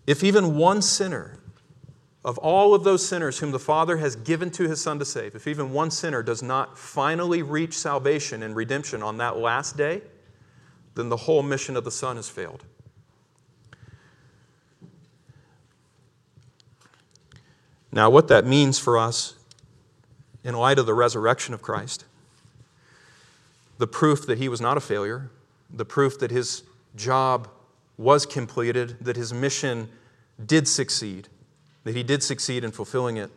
[0.07, 1.37] If even one sinner
[2.23, 5.35] of all of those sinners whom the Father has given to his Son to save,
[5.35, 10.01] if even one sinner does not finally reach salvation and redemption on that last day,
[10.95, 12.63] then the whole mission of the Son has failed.
[17.91, 19.35] Now, what that means for us
[20.43, 22.05] in light of the resurrection of Christ,
[23.77, 25.29] the proof that he was not a failure,
[25.69, 26.63] the proof that his
[26.95, 27.49] job
[27.97, 29.89] was completed, that his mission
[30.43, 31.27] did succeed,
[31.83, 33.31] that he did succeed in fulfilling it.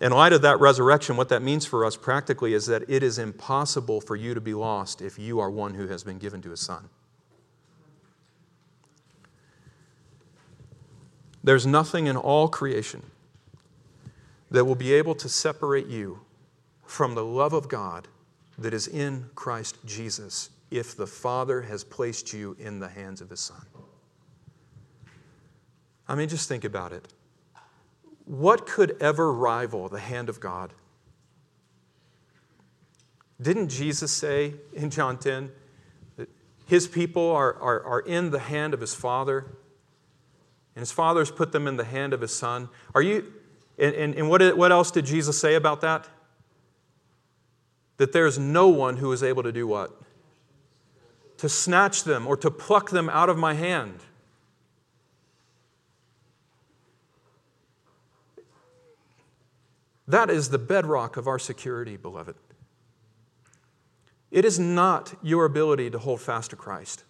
[0.00, 3.18] In light of that resurrection, what that means for us practically is that it is
[3.18, 6.50] impossible for you to be lost if you are one who has been given to
[6.50, 6.88] his son.
[11.42, 13.02] There's nothing in all creation
[14.50, 16.20] that will be able to separate you
[16.86, 18.08] from the love of God
[18.56, 23.30] that is in Christ Jesus if the Father has placed you in the hands of
[23.30, 23.64] his Son.
[26.08, 27.06] I mean, just think about it.
[28.24, 30.72] What could ever rival the hand of God?
[33.40, 35.50] Didn't Jesus say in John 10
[36.16, 36.28] that
[36.66, 39.46] his people are, are, are in the hand of his Father,
[40.74, 42.68] and his Father's put them in the hand of his Son?
[42.94, 43.32] Are you,
[43.78, 46.08] and, and, and what, what else did Jesus say about that?
[47.98, 49.92] That there's no one who is able to do what?
[51.38, 54.00] To snatch them or to pluck them out of my hand.
[60.08, 62.34] That is the bedrock of our security, beloved.
[64.30, 67.04] It is not your ability to hold fast to Christ.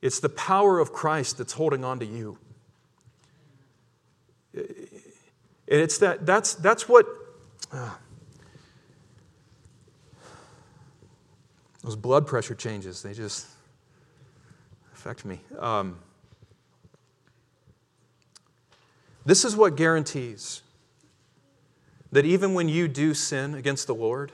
[0.00, 2.38] It's the power of Christ that's holding on to you.
[4.54, 4.66] And
[5.68, 7.06] it's that, that's, that's what,
[7.70, 7.90] uh,
[11.82, 13.46] those blood pressure changes, they just
[14.94, 15.40] affect me.
[15.58, 15.98] Um,
[19.26, 20.62] this is what guarantees
[22.12, 24.32] that even when you do sin against the Lord,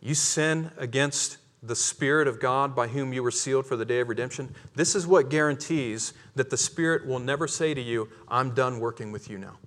[0.00, 4.00] you sin against the Spirit of God by whom you were sealed for the day
[4.00, 4.54] of redemption.
[4.74, 9.12] This is what guarantees that the Spirit will never say to you, I'm done working
[9.12, 9.58] with you now.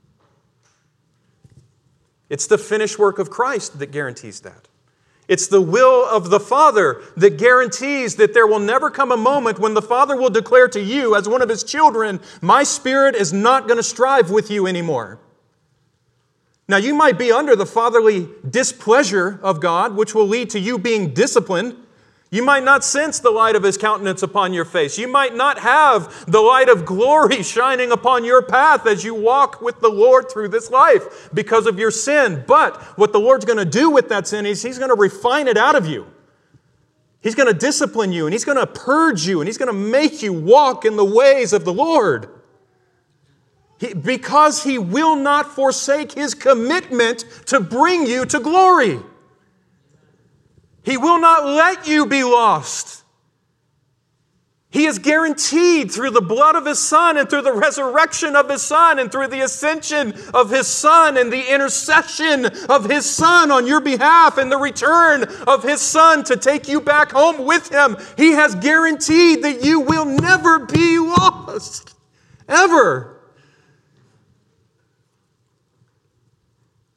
[2.29, 4.67] It's the finished work of Christ that guarantees that.
[5.27, 9.59] It's the will of the Father that guarantees that there will never come a moment
[9.59, 13.31] when the Father will declare to you, as one of His children, My Spirit is
[13.31, 15.19] not going to strive with you anymore.
[16.67, 20.77] Now, you might be under the fatherly displeasure of God, which will lead to you
[20.77, 21.75] being disciplined.
[22.31, 24.97] You might not sense the light of his countenance upon your face.
[24.97, 29.61] You might not have the light of glory shining upon your path as you walk
[29.61, 32.43] with the Lord through this life because of your sin.
[32.47, 35.47] But what the Lord's going to do with that sin is he's going to refine
[35.47, 36.07] it out of you.
[37.21, 39.73] He's going to discipline you and he's going to purge you and he's going to
[39.73, 42.29] make you walk in the ways of the Lord.
[43.83, 48.97] He, because he will not forsake his commitment to bring you to glory.
[50.83, 53.03] He will not let you be lost.
[54.69, 58.61] He is guaranteed through the blood of His Son and through the resurrection of His
[58.61, 63.67] Son and through the ascension of His Son and the intercession of His Son on
[63.67, 67.97] your behalf and the return of His Son to take you back home with Him.
[68.17, 71.93] He has guaranteed that you will never be lost.
[72.47, 73.12] Ever.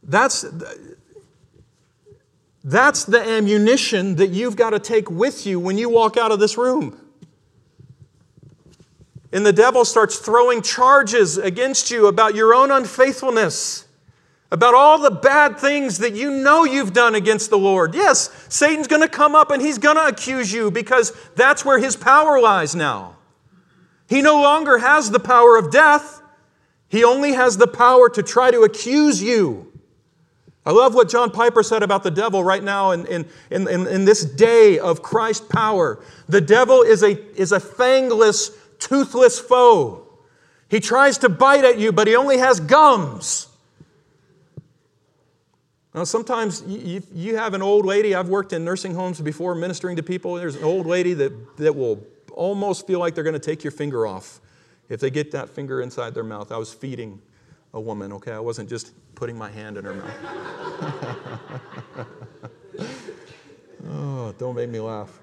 [0.07, 0.44] That's,
[2.62, 6.38] that's the ammunition that you've got to take with you when you walk out of
[6.38, 7.00] this room.
[9.32, 13.86] And the devil starts throwing charges against you about your own unfaithfulness,
[14.50, 17.94] about all the bad things that you know you've done against the Lord.
[17.94, 21.80] Yes, Satan's going to come up and he's going to accuse you because that's where
[21.80, 23.16] his power lies now.
[24.09, 26.22] He no longer has the power of death,
[26.88, 29.72] he only has the power to try to accuse you.
[30.66, 34.04] I love what John Piper said about the devil right now in, in, in, in,
[34.04, 36.02] this day of Christ power.
[36.28, 38.50] The devil is a, is a fangless,
[38.80, 40.08] toothless foe.
[40.68, 43.46] He tries to bite at you, but he only has gums.
[45.94, 49.96] Now, sometimes you, you have an old lady, I've worked in nursing homes before ministering
[49.96, 50.34] to people.
[50.34, 53.70] There's an old lady that, that will almost feel like they're going to take your
[53.70, 54.40] finger off
[54.88, 56.50] if they get that finger inside their mouth.
[56.50, 57.22] I was feeding
[57.72, 58.32] a woman, okay?
[58.32, 60.10] I wasn't just putting my hand in her mouth.
[63.90, 65.20] oh, don't make me laugh.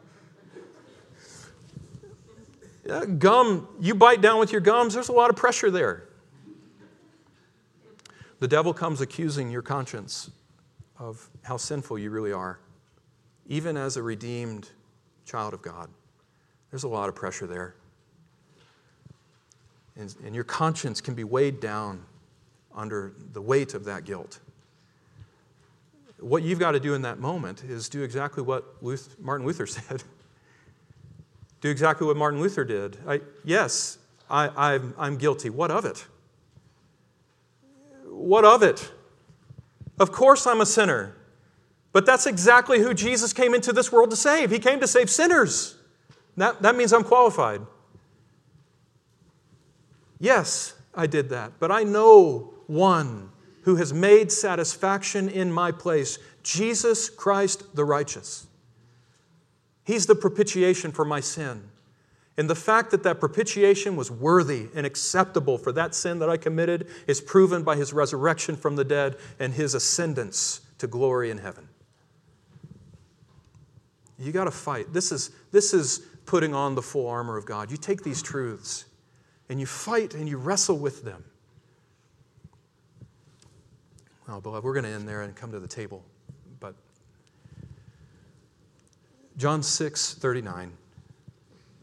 [2.85, 6.03] Yeah, gum, you bite down with your gums, there's a lot of pressure there.
[8.39, 10.29] The devil comes accusing your conscience
[10.99, 12.59] of how sinful you really are,
[13.47, 14.69] even as a redeemed
[15.25, 15.89] child of God.
[16.71, 17.75] There's a lot of pressure there.
[19.95, 22.03] And, and your conscience can be weighed down
[22.75, 24.39] under the weight of that guilt.
[26.19, 29.65] What you've got to do in that moment is do exactly what Luther, Martin Luther
[29.67, 30.03] said.
[31.61, 32.97] do exactly what Martin Luther did.
[33.07, 33.97] I, yes,
[34.29, 35.49] I, I'm, I'm guilty.
[35.49, 36.05] What of it?
[38.05, 38.91] What of it?
[39.99, 41.15] Of course, I'm a sinner.
[41.91, 44.49] But that's exactly who Jesus came into this world to save.
[44.49, 45.75] He came to save sinners.
[46.37, 47.61] That, that means I'm qualified.
[50.19, 51.53] Yes, I did that.
[51.59, 53.31] But I know one
[53.63, 58.47] who has made satisfaction in my place Jesus Christ the righteous.
[59.85, 61.69] He's the propitiation for my sin.
[62.37, 66.37] And the fact that that propitiation was worthy and acceptable for that sin that I
[66.37, 71.37] committed is proven by his resurrection from the dead and his ascendance to glory in
[71.37, 71.69] heaven.
[74.17, 74.93] You got to fight.
[74.93, 77.69] This is, this is putting on the full armor of God.
[77.69, 78.85] You take these truths
[79.49, 81.23] and you fight and you wrestle with them.
[84.33, 86.03] Oh, Beloved, we're going to end there and come to the table.
[86.59, 86.73] But
[89.37, 90.71] John 6 39.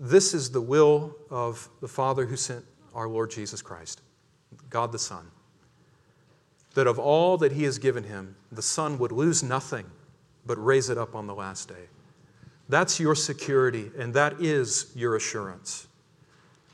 [0.01, 4.01] This is the will of the Father who sent our Lord Jesus Christ,
[4.69, 5.31] God the Son,
[6.75, 9.87] that of all that He has given Him, the Son would lose nothing,
[10.45, 11.87] but raise it up on the last day.
[12.69, 15.87] That's your security, and that is your assurance.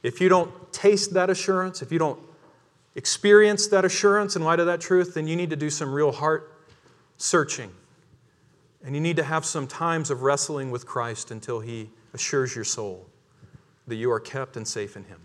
[0.02, 2.20] If you don't taste that assurance, if you don't
[2.96, 6.10] experience that assurance in light of that truth, then you need to do some real
[6.10, 6.60] heart
[7.18, 7.70] searching.
[8.82, 12.64] And you need to have some times of wrestling with Christ until He assures your
[12.64, 13.06] soul
[13.86, 15.20] that you are kept and safe in Him.